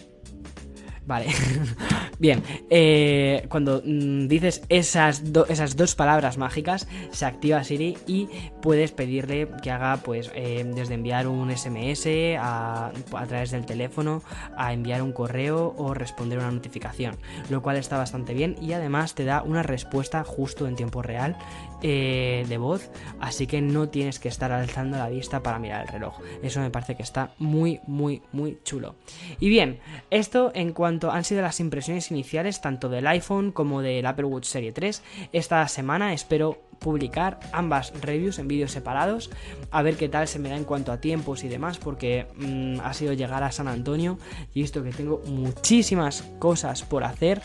Vale. 1.08 1.28
Bien, 2.20 2.44
eh, 2.70 3.46
cuando 3.50 3.82
mm, 3.84 4.28
dices 4.28 4.62
esas, 4.68 5.24
esas 5.48 5.78
dos 5.78 5.96
palabras 5.96 6.38
mágicas, 6.38 6.86
se 7.12 7.26
activa 7.26 7.64
Siri 7.64 7.98
y 8.06 8.28
puedes 8.62 8.92
pedirle 8.92 9.48
que 9.64 9.72
haga, 9.72 9.98
pues, 10.04 10.30
eh, 10.36 10.70
desde 10.76 10.96
enviar 10.96 11.28
un 11.28 11.56
SMS 11.56 12.08
a, 12.38 12.92
a, 13.14 13.26
través 13.26 13.52
del 13.52 13.66
teléfono, 13.66 14.22
a 14.58 14.74
enviar 14.74 15.02
un 15.02 15.14
correo 15.14 15.74
o 15.78 15.94
responder 15.94 16.40
una 16.40 16.52
notificación, 16.52 17.16
lo 17.50 17.62
cual 17.62 17.78
está 17.78 17.98
bastante 17.98 18.34
bien 18.34 18.58
y 18.62 18.74
además 18.74 19.16
te 19.16 19.24
da 19.24 19.44
una 19.44 19.64
respuesta 19.64 20.26
justo 20.26 20.68
en 20.68 20.76
tiempo 20.76 21.02
real 21.02 21.38
eh, 21.82 22.46
de 22.48 22.58
voz, 22.58 22.90
así 23.20 23.48
que 23.48 23.62
no 23.62 23.90
tienes 23.90 24.20
que 24.20 24.30
estar 24.30 24.52
alzando 24.52 24.98
la 24.98 25.10
vista 25.10 25.44
para 25.44 25.60
mirar 25.60 25.84
el 25.84 25.88
reloj. 25.88 26.20
Eso 26.42 26.60
me 26.60 26.72
parece 26.72 26.96
que 26.96 27.04
está 27.04 27.34
muy, 27.38 27.80
muy, 27.88 28.22
muy 28.32 28.60
chulo. 28.64 28.96
Y 29.40 29.50
bien, 29.50 29.80
esto 30.10 30.52
en 30.54 30.74
cuanto 30.74 31.12
han 31.12 31.24
sido 31.24 31.42
las 31.42 31.60
impresiones 31.60 32.12
iniciales 32.12 32.62
tanto 32.62 32.90
del 32.90 33.08
iPhone 33.08 33.52
como 33.52 33.82
del 33.82 34.06
Apple 34.06 34.26
Watch 34.26 34.46
Serie 34.46 34.72
3. 34.72 35.04
Esta 35.32 35.68
semana 35.68 36.14
espero 36.14 36.68
publicar 36.80 37.40
ambas 37.52 37.94
reviews 38.02 38.40
en 38.40 38.48
vídeos 38.48 38.72
separados, 38.72 39.30
a 39.72 39.82
ver 39.82 39.98
qué 39.98 40.10
tal 40.10 40.28
se 40.28 40.40
me 40.40 40.50
da 40.50 40.56
en 40.56 40.64
cuanto 40.64 40.92
a 40.92 41.00
tiempos 41.00 41.44
y 41.44 41.48
demás, 41.48 41.78
porque 41.78 42.28
mm, 42.36 42.80
ha 42.82 42.94
sido 42.94 43.14
llegar 43.14 43.44
a 43.44 43.52
San 43.52 43.68
Antonio 43.68 44.18
y 44.54 44.62
visto 44.62 44.84
que 44.84 44.92
tengo 44.92 45.22
muchísimas 45.26 46.24
cosas 46.40 46.84
por 46.84 47.04
hacer. 47.04 47.42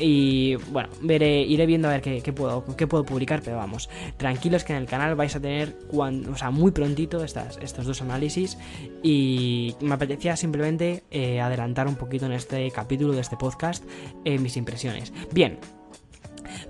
Y 0.00 0.56
bueno, 0.70 0.88
veré, 1.02 1.42
iré 1.42 1.66
viendo 1.66 1.88
a 1.88 1.92
ver 1.92 2.00
qué, 2.00 2.32
puedo, 2.32 2.64
qué 2.76 2.86
puedo 2.86 3.04
publicar, 3.04 3.42
pero 3.44 3.56
vamos, 3.56 3.90
tranquilos 4.16 4.64
que 4.64 4.72
en 4.72 4.78
el 4.78 4.86
canal 4.86 5.14
vais 5.14 5.34
a 5.36 5.40
tener 5.40 5.76
cuando, 5.88 6.32
o 6.32 6.36
sea, 6.36 6.50
muy 6.50 6.70
prontito 6.70 7.22
estas, 7.22 7.58
estos 7.58 7.86
dos 7.86 8.02
análisis. 8.02 8.58
Y 9.02 9.74
me 9.80 9.94
apetecía 9.94 10.36
simplemente 10.36 11.04
eh, 11.10 11.40
adelantar 11.40 11.86
un 11.86 11.96
poquito 11.96 12.26
en 12.26 12.32
este 12.32 12.70
capítulo 12.70 13.12
de 13.12 13.20
este 13.20 13.36
podcast 13.36 13.84
eh, 14.24 14.38
mis 14.38 14.56
impresiones. 14.56 15.12
Bien, 15.32 15.58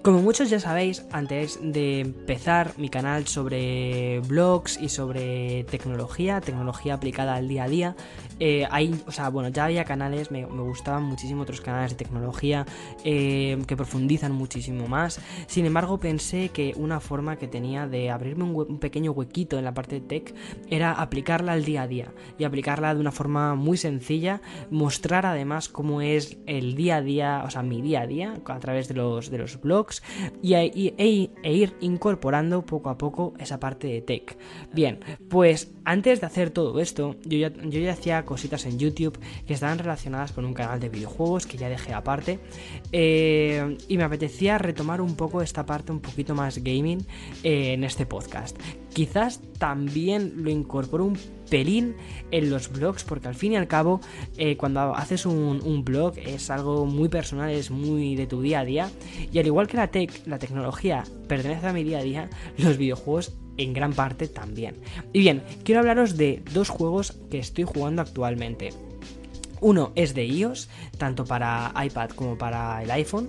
como 0.02 0.20
muchos 0.22 0.48
ya 0.48 0.60
sabéis, 0.60 1.04
antes 1.12 1.58
de 1.62 2.00
empezar 2.00 2.72
mi 2.78 2.88
canal 2.88 3.26
sobre 3.26 4.20
blogs 4.20 4.80
y 4.80 4.88
sobre 4.88 5.64
tecnología, 5.64 6.40
tecnología 6.40 6.94
aplicada 6.94 7.34
al 7.34 7.48
día 7.48 7.64
a 7.64 7.68
día, 7.68 7.96
eh, 8.38 8.66
hay, 8.70 8.98
o 9.06 9.12
sea, 9.12 9.28
bueno, 9.28 9.50
ya 9.50 9.66
había 9.66 9.84
canales, 9.84 10.30
me, 10.30 10.44
gustaban 10.44 11.02
muchísimo 11.02 11.42
otros 11.42 11.60
canales 11.60 11.90
de 11.90 11.96
tecnología 11.96 12.64
eh, 13.04 13.62
que 13.66 13.76
profundizan 13.76 14.32
muchísimo 14.32 14.86
más. 14.88 15.20
Sin 15.46 15.66
embargo, 15.66 15.98
pensé 15.98 16.48
que 16.48 16.72
una 16.76 17.00
forma 17.00 17.36
que 17.36 17.48
tenía 17.48 17.86
de 17.86 18.10
abrirme 18.10 18.44
un, 18.44 18.56
un, 18.56 18.78
pequeño 18.78 19.12
huequito 19.12 19.58
en 19.58 19.64
la 19.64 19.74
parte 19.74 20.00
de 20.00 20.06
tech 20.06 20.34
era 20.70 20.92
aplicarla 20.92 21.52
al 21.52 21.64
día 21.64 21.82
a 21.82 21.86
día 21.86 22.12
y 22.38 22.44
aplicarla 22.44 22.94
de 22.94 23.00
una 23.00 23.12
forma 23.12 23.54
muy 23.54 23.76
sencilla, 23.76 24.40
mostrar 24.70 25.26
además 25.26 25.68
cómo 25.68 26.00
es 26.00 26.38
el 26.46 26.74
día 26.74 26.96
a 26.96 27.02
día, 27.02 27.42
o 27.44 27.50
sea, 27.50 27.62
mi 27.62 27.82
día 27.82 28.02
a 28.02 28.06
día 28.06 28.40
a 28.46 28.58
través 28.58 28.88
de 28.88 28.94
los, 28.94 29.30
de 29.30 29.38
los 29.38 29.60
blogs 29.60 29.89
y, 30.42 30.55
e, 30.55 31.31
e 31.42 31.53
ir 31.53 31.74
incorporando 31.81 32.64
poco 32.64 32.90
a 32.90 32.98
poco 32.98 33.35
esa 33.38 33.61
parte 33.61 33.87
de 33.88 34.00
tech. 34.00 34.37
Bien, 34.72 35.00
pues 35.29 35.72
antes 35.85 36.20
de 36.20 36.26
hacer 36.26 36.50
todo 36.50 36.81
esto, 36.81 37.16
yo 37.24 37.38
ya, 37.38 37.53
yo 37.53 37.81
ya 37.81 37.92
hacía 37.92 38.24
cositas 38.24 38.66
en 38.66 38.79
YouTube 38.79 39.18
que 39.46 39.55
estaban 39.55 39.79
relacionadas 39.79 40.33
con 40.33 40.44
un 40.44 40.55
canal 40.55 40.81
de 40.81 40.88
videojuegos 40.88 41.46
que 41.46 41.57
ya 41.57 41.68
dejé 41.68 41.92
aparte. 41.92 42.38
Eh, 42.92 43.76
y 43.88 43.96
me 43.96 44.05
apetecía 44.05 44.59
retomar 44.59 45.00
un 45.00 45.16
poco 45.16 45.42
esta 45.42 45.66
parte 45.66 45.92
un 45.92 46.00
poquito 46.00 46.35
más 46.35 46.59
gaming 46.59 47.07
eh, 47.42 47.72
en 47.72 47.85
este 47.85 48.07
podcast. 48.07 48.59
Quizás 48.92 49.40
también 49.61 50.33
lo 50.38 50.51
incorporo 50.51 51.05
un 51.05 51.18
pelín 51.51 51.94
en 52.31 52.49
los 52.49 52.73
blogs, 52.73 53.05
porque 53.05 53.29
al 53.29 53.35
fin 53.35 53.53
y 53.53 53.57
al 53.57 53.68
cabo, 53.68 54.01
eh, 54.38 54.57
cuando 54.57 54.96
haces 54.96 55.27
un, 55.27 55.61
un, 55.62 55.85
blog 55.85 56.14
es 56.16 56.49
algo 56.49 56.87
muy 56.87 57.11
personal, 57.11 57.51
es 57.51 57.70
muy 57.70 58.16
de 58.16 58.27
tu 58.27 58.40
día 58.40 58.61
a 58.61 58.64
día. 58.64 58.90
Y 59.31 59.38
al 59.38 59.46
igual 59.46 59.68
que 59.68 59.77
la 59.77 59.90
tech, 59.90 60.27
la 60.27 60.38
tecnología 60.38 61.05
pertenece 61.29 61.66
a 61.66 61.75
mi 61.75 61.85
día 61.85 61.99
a 61.99 62.03
día, 62.03 62.31
los 62.57 62.79
videojuegos 62.79 63.35
en 63.59 63.75
gran 63.75 63.92
parte 63.92 64.29
también. 64.29 64.77
Y 65.12 65.20
bien, 65.20 65.42
quiero 65.62 65.81
hablaros 65.81 66.16
de 66.16 66.42
dos 66.55 66.70
juegos 66.70 67.18
que 67.31 67.38
estoy 67.38 67.64
jugando 67.64 68.01
actualmente. 68.01 68.70
Uno 69.61 69.92
es 69.94 70.14
de 70.14 70.25
iOS, 70.25 70.70
tanto 70.96 71.27
para 71.27 71.75
iPad 71.85 72.11
como 72.11 72.38
para 72.38 72.83
el 72.83 72.90
iPhone, 72.90 73.29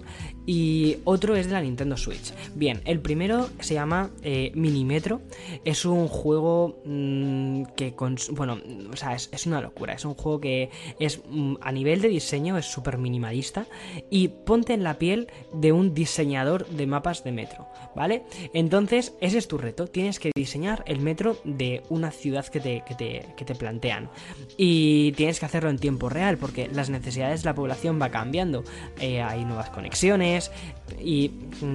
y 0.54 0.98
otro 1.06 1.38
es 1.38 1.46
de 1.46 1.54
la 1.54 1.62
Nintendo 1.62 1.96
Switch. 1.96 2.34
Bien, 2.56 2.82
el 2.84 3.00
primero 3.00 3.48
se 3.62 3.74
llama 3.74 4.10
eh, 4.22 4.52
Minimetro. 4.54 5.22
Es 5.64 5.86
un 5.86 6.10
juego 6.10 6.82
mm, 6.84 7.64
que, 7.78 7.96
bueno, 8.32 8.58
o 8.92 8.98
sea, 8.98 9.16
es, 9.16 9.46
una 9.46 9.62
locura. 9.62 9.94
Es 9.94 10.04
un 10.04 10.14
juego 10.14 10.42
que 10.42 10.70
es 11.00 11.22
mm, 11.30 11.56
a 11.62 11.72
nivel 11.72 12.02
de 12.02 12.10
diseño 12.10 12.58
es 12.58 12.66
súper 12.66 12.98
minimalista 12.98 13.66
y 14.10 14.28
ponte 14.28 14.74
en 14.74 14.84
la 14.84 15.00
piel 15.00 15.30
de 15.54 15.72
un 15.72 15.94
diseñador 15.94 16.68
de 16.68 16.86
mapas 16.86 17.24
de 17.24 17.32
metro, 17.32 17.70
¿vale? 17.96 18.24
Entonces, 18.54 19.14
ese 19.22 19.38
es 19.38 19.48
tu 19.48 19.58
reto. 19.58 19.88
Tienes 19.88 20.20
que 20.20 20.32
diseñar 20.36 20.84
el 20.86 21.00
metro 21.00 21.38
de 21.46 21.82
una 21.88 22.12
ciudad 22.12 22.46
que 22.46 22.60
te, 22.60 22.84
que 22.86 22.96
te, 22.96 23.26
que 23.38 23.46
te 23.46 23.56
plantean. 23.56 24.10
Y 24.58 25.14
tienes 25.14 25.40
que 25.40 25.46
hacerlo 25.46 25.70
en 25.70 25.80
tiempo 25.80 26.10
real 26.10 26.38
porque 26.38 26.68
las 26.68 26.90
necesidades 26.90 27.44
de 27.44 27.46
la 27.46 27.56
población 27.56 28.02
va 28.02 28.10
cambiando. 28.10 28.66
Eh, 29.00 29.22
hay 29.22 29.46
nuevas 29.46 29.70
conexiones 29.70 30.41
y 31.00 31.30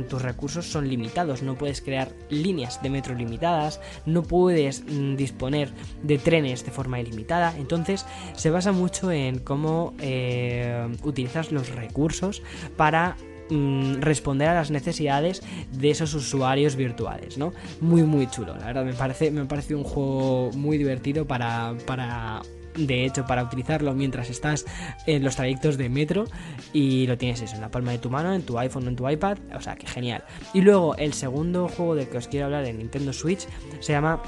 tus 0.08 0.22
recursos 0.22 0.66
son 0.66 0.88
limitados, 0.88 1.42
no 1.42 1.54
puedes 1.56 1.80
crear 1.80 2.12
líneas 2.30 2.82
de 2.82 2.90
metro 2.90 3.14
limitadas, 3.14 3.80
no 4.06 4.22
puedes 4.22 4.82
mm, 4.82 5.16
disponer 5.16 5.70
de 6.02 6.18
trenes 6.18 6.64
de 6.64 6.70
forma 6.70 7.00
ilimitada, 7.00 7.54
entonces 7.58 8.06
se 8.34 8.50
basa 8.50 8.72
mucho 8.72 9.10
en 9.12 9.38
cómo 9.38 9.94
eh, 10.00 10.88
utilizas 11.02 11.52
los 11.52 11.68
recursos 11.74 12.42
para 12.76 13.16
mm, 13.50 13.96
responder 14.00 14.48
a 14.48 14.54
las 14.54 14.70
necesidades 14.70 15.42
de 15.72 15.90
esos 15.90 16.14
usuarios 16.14 16.76
virtuales, 16.76 17.38
¿no? 17.38 17.52
Muy 17.80 18.02
muy 18.02 18.28
chulo, 18.28 18.56
la 18.56 18.66
verdad 18.66 18.84
me 18.84 18.94
parece 18.94 19.30
me 19.30 19.44
parece 19.44 19.74
un 19.74 19.84
juego 19.84 20.50
muy 20.54 20.78
divertido 20.78 21.26
para 21.26 21.74
para 21.86 22.42
de 22.76 23.04
hecho, 23.04 23.26
para 23.26 23.42
utilizarlo 23.42 23.94
mientras 23.94 24.30
estás 24.30 24.64
en 25.06 25.24
los 25.24 25.36
trayectos 25.36 25.76
de 25.76 25.88
metro 25.88 26.24
y 26.72 27.06
lo 27.06 27.16
tienes 27.18 27.40
eso 27.40 27.54
en 27.54 27.60
la 27.60 27.70
palma 27.70 27.92
de 27.92 27.98
tu 27.98 28.10
mano, 28.10 28.34
en 28.34 28.42
tu 28.42 28.58
iPhone 28.58 28.86
o 28.86 28.88
en 28.88 28.96
tu 28.96 29.08
iPad, 29.08 29.38
o 29.54 29.60
sea, 29.60 29.76
que 29.76 29.86
genial. 29.86 30.24
Y 30.52 30.60
luego 30.60 30.96
el 30.96 31.12
segundo 31.12 31.68
juego 31.68 31.94
del 31.94 32.08
que 32.08 32.18
os 32.18 32.28
quiero 32.28 32.46
hablar 32.46 32.64
en 32.64 32.78
Nintendo 32.78 33.12
Switch 33.12 33.46
se 33.80 33.92
llama 33.92 34.22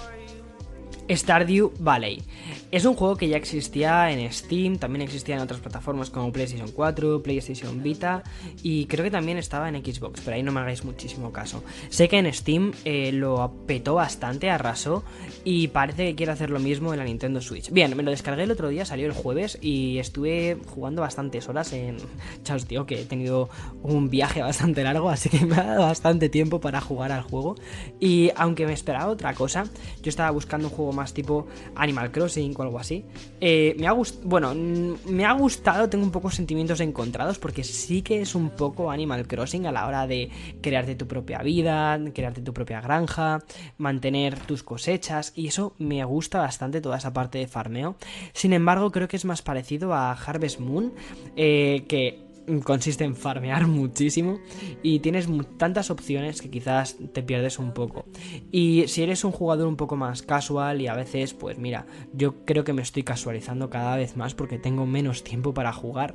Stardew 1.09 1.73
Valley. 1.79 2.23
Es 2.71 2.85
un 2.85 2.94
juego 2.94 3.16
que 3.16 3.29
ya 3.29 3.38
existía 3.38 4.11
en 4.11 4.31
Steam, 4.31 4.77
también 4.77 5.03
existía 5.03 5.37
en 5.37 5.40
otras 5.40 5.61
plataformas 5.61 6.11
como 6.11 6.31
PlayStation 6.33 6.71
4, 6.71 7.23
PlayStation 7.23 7.83
Vita 7.83 8.23
y 8.62 8.85
creo 8.87 9.05
que 9.05 9.11
también 9.11 9.38
estaba 9.38 9.71
en 9.71 9.83
Xbox, 9.83 10.21
pero 10.23 10.37
ahí 10.37 10.42
no 10.42 10.53
me 10.53 10.61
hagáis 10.61 10.85
muchísimo 10.85 11.33
caso. 11.33 11.64
Sé 11.88 12.09
que 12.09 12.18
en 12.18 12.33
Steam 12.33 12.73
eh, 12.85 13.11
lo 13.12 13.40
apetó 13.40 13.94
bastante, 13.94 14.51
arrasó 14.51 15.03
y 15.44 15.68
parece 15.68 16.09
que 16.09 16.14
quiere 16.14 16.33
hacer 16.33 16.51
lo 16.51 16.61
mismo 16.61 16.92
en 16.92 16.99
la 16.99 17.07
Nintendo 17.07 17.40
Switch. 17.40 17.71
Bien, 17.71 17.97
me 17.97 18.03
lo 18.03 18.11
descargué 18.11 18.42
el 18.42 18.51
otro 18.51 18.68
día, 18.68 18.85
salió 18.85 19.07
el 19.07 19.12
jueves 19.12 19.59
y 19.62 19.99
estuve 19.99 20.59
jugando 20.66 21.01
bastantes 21.03 21.49
horas 21.49 21.73
en... 21.73 21.97
Chaos, 22.42 22.66
tío, 22.66 22.85
que 22.85 23.01
he 23.01 23.05
tenido 23.05 23.49
un 23.83 24.11
viaje 24.11 24.42
bastante 24.42 24.83
largo, 24.83 25.09
así 25.09 25.31
que 25.31 25.47
me 25.47 25.57
ha 25.57 25.64
dado 25.64 25.83
bastante 25.83 26.29
tiempo 26.29 26.61
para 26.61 26.83
jugar 26.83 27.12
al 27.12 27.23
juego. 27.23 27.57
Y 27.99 28.31
aunque 28.37 28.66
me 28.66 28.75
esperaba 28.75 29.11
otra 29.11 29.33
cosa, 29.33 29.64
yo 30.03 30.11
estaba 30.11 30.31
buscando 30.31 30.68
un 30.68 30.75
juego 30.75 30.92
más 30.99 31.15
tipo 31.15 31.47
Animal 31.75 32.11
Crossing 32.11 32.55
o 32.57 32.63
algo 32.63 32.79
así. 32.79 33.05
Eh, 33.41 33.75
me 33.79 33.87
ha 33.87 33.95
bueno, 34.25 34.55
me 34.55 35.25
ha 35.25 35.33
gustado, 35.33 35.89
tengo 35.89 36.05
un 36.05 36.11
poco 36.11 36.31
sentimientos 36.31 36.81
encontrados 36.81 37.39
porque 37.39 37.65
sí 37.65 38.03
que 38.03 38.21
es 38.21 38.35
un 38.35 38.51
poco 38.51 38.91
Animal 38.91 39.27
Crossing 39.27 39.67
a 39.67 39.73
la 39.73 39.87
hora 39.87 40.07
de 40.07 40.31
crearte 40.61 40.95
tu 40.95 41.07
propia 41.07 41.39
vida, 41.39 41.99
crearte 42.15 42.43
tu 42.43 42.53
propia 42.53 42.81
granja, 42.81 43.43
mantener 43.79 44.39
tus 44.41 44.63
cosechas 44.63 45.33
y 45.35 45.49
eso 45.49 45.75
me 45.79 46.05
gusta 46.05 46.41
bastante 46.41 46.81
toda 46.81 46.99
esa 46.99 47.13
parte 47.13 47.39
de 47.39 47.47
farmeo. 47.47 47.97
Sin 48.33 48.53
embargo, 48.53 48.91
creo 48.93 49.09
que 49.09 49.17
es 49.17 49.25
más 49.25 49.43
parecido 49.43 49.95
a 49.95 50.13
Harvest 50.13 50.61
Moon, 50.61 50.93
eh, 51.37 51.85
que 51.89 52.28
consiste 52.65 53.05
en 53.05 53.17
farmear 53.17 53.67
muchísimo 53.67 54.41
y 54.83 55.01
tienes 55.01 55.29
tantas 55.57 55.91
opciones 55.91 56.43
que 56.43 56.51
quizás 56.51 56.97
te 57.13 57.23
pierdes 57.23 57.59
un 57.59 57.73
poco. 57.73 58.07
Y 58.51 58.85
si 58.89 59.03
eres 59.03 59.25
un 59.25 59.33
jugador 59.33 59.67
un 59.67 59.77
poco 59.77 59.97
más 59.97 60.23
casual 60.23 60.81
y 60.81 60.87
a 60.87 60.95
veces, 60.95 61.35
pues 61.35 61.59
mira, 61.59 61.87
yo 62.13 62.45
creo 62.45 62.65
que 62.65 62.73
me 62.73 62.83
estoy 62.83 63.03
casualizando 63.03 63.71
cada 63.71 63.97
vez 63.97 64.17
más 64.17 64.35
porque 64.35 64.59
tengo 64.59 64.87
menos 64.87 65.25
tiempo 65.25 65.55
para 65.55 65.73
jugar, 65.73 66.15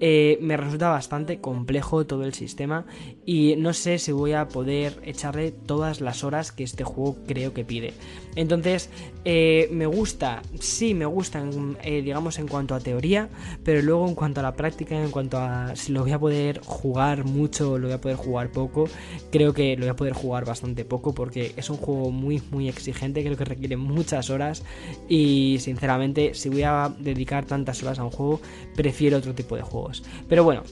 eh, 0.00 0.38
me 0.40 0.56
resulta 0.56 0.90
bastante 0.90 1.40
complejo 1.40 2.06
todo 2.06 2.24
el 2.24 2.34
sistema 2.34 2.86
y 3.24 3.56
no 3.56 3.72
sé 3.72 3.98
si 3.98 4.12
voy 4.12 4.32
a 4.32 4.48
poder 4.48 5.00
echarle 5.04 5.52
todas 5.52 6.00
las 6.00 6.24
horas 6.24 6.52
que 6.52 6.64
este 6.64 6.84
juego 6.84 7.16
creo 7.26 7.52
que 7.52 7.64
pide. 7.64 7.94
Entonces, 8.36 8.90
eh, 9.24 9.68
me 9.70 9.86
gusta, 9.86 10.42
sí, 10.58 10.94
me 10.94 11.06
gusta, 11.06 11.42
eh, 11.82 12.02
digamos, 12.02 12.38
en 12.38 12.48
cuanto 12.48 12.74
a 12.74 12.80
teoría, 12.80 13.28
pero 13.62 13.80
luego 13.82 14.08
en 14.08 14.14
cuanto 14.14 14.40
a 14.40 14.42
la 14.42 14.54
práctica, 14.54 15.00
en 15.00 15.10
cuanto 15.10 15.38
a 15.38 15.76
si 15.76 15.92
lo 15.92 16.02
voy 16.02 16.12
a 16.12 16.18
poder 16.18 16.60
jugar 16.64 17.24
mucho 17.24 17.72
o 17.72 17.78
lo 17.78 17.88
voy 17.88 17.94
a 17.94 18.00
poder 18.00 18.16
jugar 18.16 18.50
poco, 18.50 18.88
creo 19.30 19.52
que 19.52 19.76
lo 19.76 19.82
voy 19.82 19.90
a 19.90 19.96
poder 19.96 20.12
jugar 20.12 20.44
bastante 20.44 20.84
poco 20.84 21.14
porque 21.14 21.52
es 21.56 21.70
un 21.70 21.76
juego 21.76 22.10
muy, 22.10 22.42
muy 22.50 22.68
exigente, 22.68 23.22
creo 23.22 23.36
que 23.36 23.44
requiere 23.44 23.76
muchas 23.76 24.30
horas 24.30 24.62
y 25.08 25.58
sinceramente 25.60 26.34
si 26.34 26.48
voy 26.48 26.62
a 26.62 26.92
dedicar 26.98 27.44
tantas 27.44 27.82
horas 27.82 27.98
a 27.98 28.04
un 28.04 28.10
juego, 28.10 28.40
prefiero 28.74 29.18
otro 29.18 29.34
tipo 29.34 29.56
de 29.56 29.62
juegos. 29.62 30.02
Pero 30.28 30.44
bueno, 30.44 30.62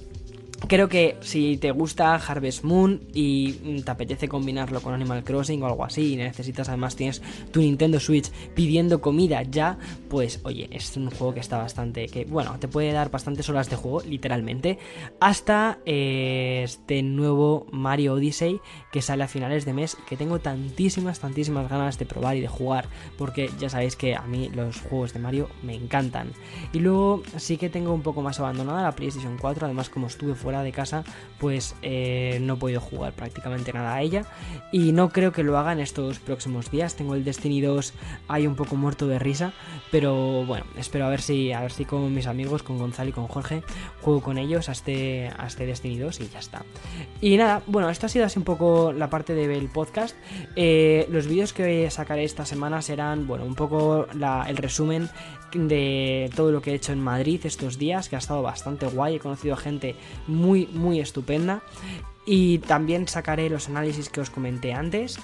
Creo 0.69 0.89
que 0.89 1.17
si 1.21 1.57
te 1.57 1.71
gusta 1.71 2.15
Harvest 2.15 2.65
Moon 2.65 3.01
y 3.13 3.83
te 3.83 3.91
apetece 3.91 4.29
combinarlo 4.29 4.81
con 4.81 4.95
Animal 4.95 5.25
Crossing 5.25 5.63
o 5.63 5.67
algo 5.67 5.85
así 5.85 6.15
y 6.15 6.17
necesitas 6.17 6.69
además 6.69 6.97
tienes 6.97 7.21
tu 7.51 7.61
Nintendo 7.61 8.01
Switch 8.01 8.31
pidiendo 8.55 9.01
comida 9.01 9.43
ya, 9.43 9.79
pues 10.09 10.41
oye, 10.45 10.69
es 10.71 10.97
un 10.97 11.11
juego 11.11 11.35
que 11.35 11.41
está 11.41 11.59
bastante, 11.59 12.07
que 12.07 12.25
bueno, 12.25 12.59
te 12.59 12.69
puede 12.69 12.93
dar 12.93 13.11
bastantes 13.11 13.49
horas 13.49 13.69
de 13.71 13.77
juego, 13.77 14.03
literalmente, 14.03 14.79
hasta 15.21 15.79
eh, 15.85 16.63
este 16.65 17.03
nuevo 17.03 17.67
Mario 17.73 18.15
Odyssey 18.15 18.61
que 18.93 19.03
sale 19.03 19.25
a 19.25 19.29
finales 19.29 19.65
de 19.65 19.75
mes, 19.75 19.97
que 20.09 20.17
tengo 20.17 20.39
tantísimas, 20.39 21.21
tantísimas 21.21 21.69
ganas 21.69 21.99
de 21.99 22.07
probar 22.07 22.37
y 22.37 22.41
de 22.41 22.49
jugar, 22.49 22.89
porque 23.19 23.51
ya 23.59 23.69
sabéis 23.69 23.97
que 23.97 24.15
a 24.15 24.23
mí 24.23 24.49
los 24.51 24.81
juegos 24.81 25.13
de 25.13 25.21
Mario 25.21 25.49
me 25.63 25.75
encantan. 25.75 26.33
Y 26.73 26.79
luego 26.79 27.23
sí 27.37 27.57
que 27.57 27.69
tengo 27.69 27.93
un 27.93 28.03
poco 28.03 28.23
más 28.23 28.39
abandonada 28.39 28.83
la 28.83 28.93
PlayStation 28.93 29.37
4, 29.39 29.67
además 29.67 29.89
como 29.89 30.07
estuve 30.07 30.35
fuera 30.35 30.52
de 30.61 30.73
casa, 30.73 31.05
pues 31.39 31.75
eh, 31.81 32.39
no 32.43 32.55
he 32.55 32.57
podido 32.57 32.81
jugar 32.81 33.15
prácticamente 33.15 33.73
nada 33.73 33.95
a 33.95 34.03
ella. 34.03 34.25
Y 34.71 34.93
no 34.93 35.09
creo 35.09 35.33
que 35.33 35.43
lo 35.43 35.57
haga 35.57 35.73
en 35.73 35.81
estos 35.81 36.19
próximos 36.19 36.71
días. 36.71 36.95
Tengo 36.95 37.15
el 37.15 37.25
Destiny 37.25 37.63
2 37.63 37.95
ahí 38.29 38.47
un 38.47 38.57
poco 38.57 38.77
muerto 38.77 39.07
de 39.07 39.19
risa. 39.19 39.53
Pero 39.91 40.45
bueno, 40.45 40.67
espero 40.77 41.07
a 41.07 41.09
ver 41.09 41.23
si, 41.23 41.53
a 41.53 41.61
ver 41.61 41.73
si 41.73 41.87
con 41.87 42.15
mis 42.15 42.27
amigos, 42.27 42.63
con 42.63 42.79
Gonzalo 42.79 43.11
y 43.11 43.13
con 43.13 43.29
Jorge, 43.29 43.63
juego 44.03 44.21
con 44.21 44.37
ellos 44.37 44.69
a 44.69 44.73
este, 44.73 45.31
este 45.47 45.67
Destiny 45.67 45.99
2 45.99 46.21
y 46.21 46.29
ya 46.29 46.39
está. 46.39 46.65
Y 47.21 47.37
nada, 47.37 47.63
bueno, 47.67 47.89
esto 47.89 48.07
ha 48.07 48.09
sido 48.09 48.27
así 48.27 48.39
un 48.39 48.45
poco 48.45 48.93
la 48.93 49.09
parte 49.09 49.35
del 49.35 49.69
podcast. 49.69 50.17
Eh, 50.57 51.07
los 51.11 51.27
vídeos 51.27 51.53
que 51.53 51.91
sacaré 51.91 52.25
esta 52.25 52.45
semana 52.45 52.83
serán, 52.83 53.27
bueno, 53.27 53.45
un 53.45 53.55
poco 53.55 54.07
el 54.13 54.57
resumen 54.57 55.09
de 55.55 56.31
todo 56.35 56.51
lo 56.51 56.63
que 56.63 56.73
he 56.73 56.75
hecho 56.75 56.93
en 56.93 57.01
Madrid 57.01 57.41
estos 57.45 57.79
días, 57.79 58.09
que 58.09 58.17
ha 58.17 58.19
estado 58.19 58.43
bastante 58.43 58.87
guay. 58.87 59.17
He 59.17 59.21
conocido 59.21 59.55
a 59.55 59.57
gente 59.57 59.95
muy, 60.27 60.42
muy 60.43 61.01
estupenda 61.01 61.63
y 62.25 62.59
también 62.59 63.09
sacaré 63.09 63.49
los 63.51 63.69
análisis 63.69 64.09
que 64.09 64.21
os 64.21 64.31
comenté 64.31 64.73
antes. 64.73 65.19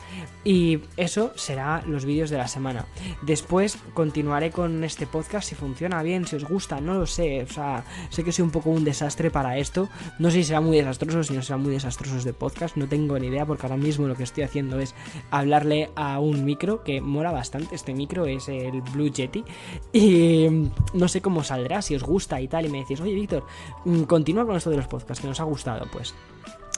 Y 0.44 0.80
eso 0.96 1.32
será 1.37 1.82
los 1.87 2.04
vídeos 2.04 2.30
de 2.30 2.38
la 2.38 2.48
semana. 2.48 2.87
Después 3.22 3.78
continuaré 3.94 4.50
con 4.50 4.82
este 4.84 5.06
podcast 5.06 5.48
si 5.48 5.54
funciona 5.54 6.02
bien, 6.02 6.26
si 6.26 6.37
os 6.37 6.44
gusta, 6.44 6.80
no 6.80 6.94
lo 6.94 7.06
sé, 7.06 7.42
o 7.42 7.52
sea, 7.52 7.84
sé 8.11 8.24
que 8.24 8.32
soy 8.32 8.44
un 8.44 8.50
poco 8.50 8.70
un 8.70 8.84
desastre 8.84 9.30
para 9.30 9.58
esto, 9.58 9.88
no 10.18 10.30
sé 10.30 10.38
si 10.38 10.44
será 10.44 10.61
muy 10.61 10.78
desastroso, 10.78 11.22
si 11.22 11.34
no 11.34 11.42
será 11.42 11.58
muy 11.58 11.72
desastroso 11.72 12.22
de 12.24 12.32
podcast, 12.32 12.76
no 12.76 12.88
tengo 12.88 13.18
ni 13.18 13.26
idea 13.26 13.44
porque 13.44 13.66
ahora 13.66 13.76
mismo 13.76 14.08
lo 14.08 14.14
que 14.14 14.22
estoy 14.22 14.44
haciendo 14.44 14.80
es 14.80 14.94
hablarle 15.30 15.90
a 15.96 16.18
un 16.18 16.44
micro 16.44 16.82
que 16.82 17.00
mola 17.00 17.30
bastante, 17.30 17.74
este 17.74 17.92
micro 17.94 18.26
es 18.26 18.48
el 18.48 18.80
Blue 18.92 19.11
Yeti. 19.11 19.44
Y 19.92 20.48
no 20.94 21.08
sé 21.08 21.20
cómo 21.20 21.44
saldrá, 21.44 21.82
si 21.82 21.94
os 21.94 22.02
gusta 22.02 22.40
y 22.40 22.48
tal. 22.48 22.66
Y 22.66 22.68
me 22.68 22.78
decís, 22.78 23.00
oye 23.00 23.14
Víctor, 23.14 23.44
mm, 23.84 24.02
continúa 24.02 24.46
con 24.46 24.56
esto 24.56 24.70
de 24.70 24.76
los 24.76 24.87
podcasts 24.87 25.20
que 25.20 25.28
nos 25.28 25.40
ha 25.40 25.44
gustado, 25.44 25.87
pues 25.90 26.14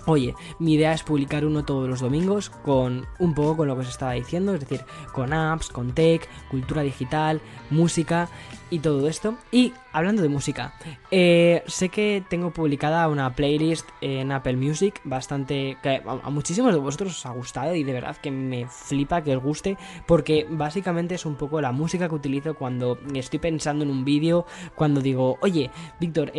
Oye, 0.06 0.34
mi 0.58 0.74
idea 0.74 0.92
es 0.92 1.02
publicar 1.02 1.44
uno 1.44 1.64
todos 1.64 1.88
los 1.88 2.00
domingos 2.00 2.50
con 2.50 3.06
un 3.18 3.34
poco 3.34 3.58
con 3.58 3.68
lo 3.68 3.74
que 3.74 3.82
os 3.82 3.88
estaba 3.88 4.12
diciendo, 4.12 4.54
es 4.54 4.60
decir, 4.60 4.84
con 5.12 5.32
apps, 5.32 5.68
con 5.68 5.92
tech, 5.92 6.28
cultura 6.50 6.82
digital, 6.82 7.40
música 7.70 8.28
y 8.70 8.78
todo 8.78 9.08
esto. 9.08 9.36
Y 9.50 9.72
hablando 9.92 10.22
de 10.22 10.28
música, 10.28 10.74
eh, 11.10 11.62
sé 11.66 11.88
que 11.88 12.22
tengo 12.28 12.52
publicada 12.52 13.08
una 13.08 13.34
playlist 13.34 13.88
en 14.00 14.32
Apple 14.32 14.56
Music 14.56 15.00
bastante 15.04 15.76
que 15.82 16.02
a, 16.06 16.30
muchísimos 16.30 16.72
de 16.72 16.80
vosotros 16.80 17.16
os 17.18 17.26
ha 17.26 17.30
gustado 17.30 17.74
y 17.74 17.84
de 17.84 17.92
verdad 17.92 18.16
que 18.16 18.30
me 18.30 18.66
flipa 18.68 19.22
que 19.22 19.36
os 19.36 19.42
guste 19.42 19.76
porque 20.06 20.46
básicamente 20.48 21.16
es 21.16 21.26
un 21.26 21.36
poco 21.36 21.60
la 21.60 21.72
música 21.72 22.08
que 22.08 22.14
utilizo 22.14 22.54
cuando 22.54 22.98
estoy 23.14 23.38
pensando 23.38 23.84
en 23.84 23.90
un 23.90 24.04
vídeo, 24.04 24.46
cuando 24.74 25.00
digo, 25.00 25.38
oye, 25.40 25.70
Víctor, 25.98 26.32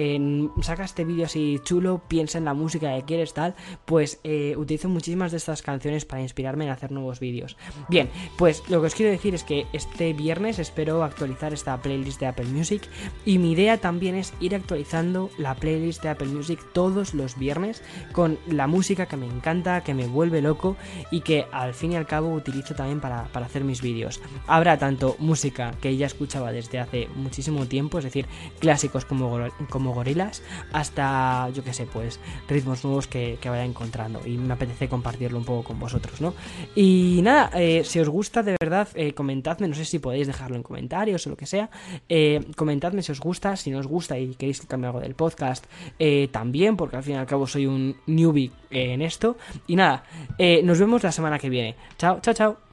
saca 0.62 0.86
este 0.86 1.06
vídeo 1.06 1.26
así 1.26 1.60
chulo, 1.64 2.02
piensa 2.08 2.38
en 2.38 2.46
la 2.46 2.54
música 2.54 2.96
que 2.96 3.04
quieres 3.04 3.34
tal, 3.34 3.56
pues 3.86 4.20
eh, 4.24 4.56
utilizo 4.58 4.90
muchísimas 4.90 5.32
de 5.32 5.38
estas 5.38 5.62
canciones 5.62 6.06
para 6.06 6.22
inspirarme 6.22 6.66
en 6.66 6.72
hacer 6.72 6.92
nuevos 6.92 7.20
vídeos. 7.20 7.58
Bien, 7.90 8.10
pues 8.38 8.64
lo 8.70 8.80
que 8.80 8.88
os 8.88 8.96
quiero 8.96 9.12
decir 9.12 9.36
es 9.36 9.44
que 9.44 9.68
este 9.74 10.14
viernes 10.14 10.60
espero 10.60 11.04
actualizar 11.04 11.54
esta 11.54 11.78
playlist 11.82 12.21
de 12.22 12.28
Apple 12.28 12.46
Music 12.46 12.84
y 13.26 13.38
mi 13.38 13.52
idea 13.52 13.78
también 13.78 14.16
es 14.16 14.34
ir 14.40 14.56
actualizando 14.56 15.30
la 15.38 15.56
playlist 15.56 16.02
de 16.02 16.10
Apple 16.10 16.28
Music 16.28 16.60
todos 16.72 17.14
los 17.14 17.38
viernes 17.38 17.84
con 18.14 18.40
la 18.48 18.68
música 18.68 19.08
que 19.08 19.18
me 19.18 19.26
encanta, 19.26 19.84
que 19.84 19.94
me 19.94 20.08
vuelve 20.08 20.42
loco 20.42 20.78
y 21.12 21.22
que 21.22 21.46
al 21.52 21.74
fin 21.74 21.92
y 21.92 21.96
al 21.98 22.08
cabo 22.08 22.34
utilizo 22.34 22.76
también 22.76 23.02
para, 23.02 23.28
hacer 23.34 23.64
mis 23.64 23.82
vídeos. 23.82 24.22
Habrá 24.48 24.78
tanto 24.78 25.18
música 25.20 25.74
que 25.82 25.98
ya 25.98 26.06
escuchaba 26.06 26.52
desde 26.52 26.80
hace 26.80 27.10
muchísimo 27.16 27.66
tiempo, 27.66 27.98
es 27.98 28.06
decir, 28.06 28.28
clásicos 28.60 29.04
como, 29.04 29.40
como 29.70 29.94
gorilas, 29.94 30.44
hasta 30.72 31.50
yo 31.50 31.64
que 31.64 31.74
sé, 31.74 31.88
pues 31.92 32.20
ritmos 32.48 32.84
nuevos 32.86 33.08
que, 33.08 33.38
vaya 33.44 33.66
encontrando 33.66 34.22
y 34.26 34.38
me 34.38 34.54
apetece 34.54 34.88
compartirlo 34.88 35.38
un 35.38 35.44
poco 35.44 35.64
con 35.64 35.80
vosotros, 35.80 36.22
¿no? 36.22 36.34
Y 36.74 37.20
nada, 37.22 37.52
eh, 37.56 37.82
si 37.84 38.00
os 38.00 38.08
gusta 38.08 38.44
de 38.44 38.56
verdad, 38.62 38.88
eh, 38.94 39.14
comentadme, 39.14 39.68
no 39.68 39.76
sé 39.76 39.84
si 39.84 40.00
podéis 40.00 40.28
dejarlo 40.28 40.56
en 40.56 40.64
comentarios 40.64 41.26
o 41.28 41.32
lo 41.32 41.36
que 41.36 41.46
sea. 41.46 41.70
Eh, 42.14 42.42
comentadme 42.58 43.02
si 43.02 43.14
os 43.14 43.22
gusta, 43.22 43.56
si 43.56 43.72
no 43.72 43.80
os 43.80 43.88
gusta 43.88 44.20
y 44.20 44.36
queréis 44.36 44.60
que 44.60 44.68
cambie 44.68 44.88
algo 44.88 45.00
del 45.00 45.16
podcast, 45.16 45.64
eh, 45.98 46.28
también, 46.30 46.76
porque 46.76 46.98
al 46.98 47.04
fin 47.04 47.16
y 47.16 47.18
al 47.18 47.26
cabo 47.26 47.48
soy 47.48 47.66
un 47.66 47.96
newbie 48.06 48.52
en 48.70 49.02
esto. 49.02 49.38
Y 49.66 49.78
nada, 49.78 50.04
eh, 50.38 50.62
nos 50.62 50.78
vemos 50.78 51.04
la 51.04 51.14
semana 51.14 51.40
que 51.40 51.50
viene. 51.50 51.78
Chao, 51.98 52.20
chao, 52.20 52.34
chao. 52.34 52.71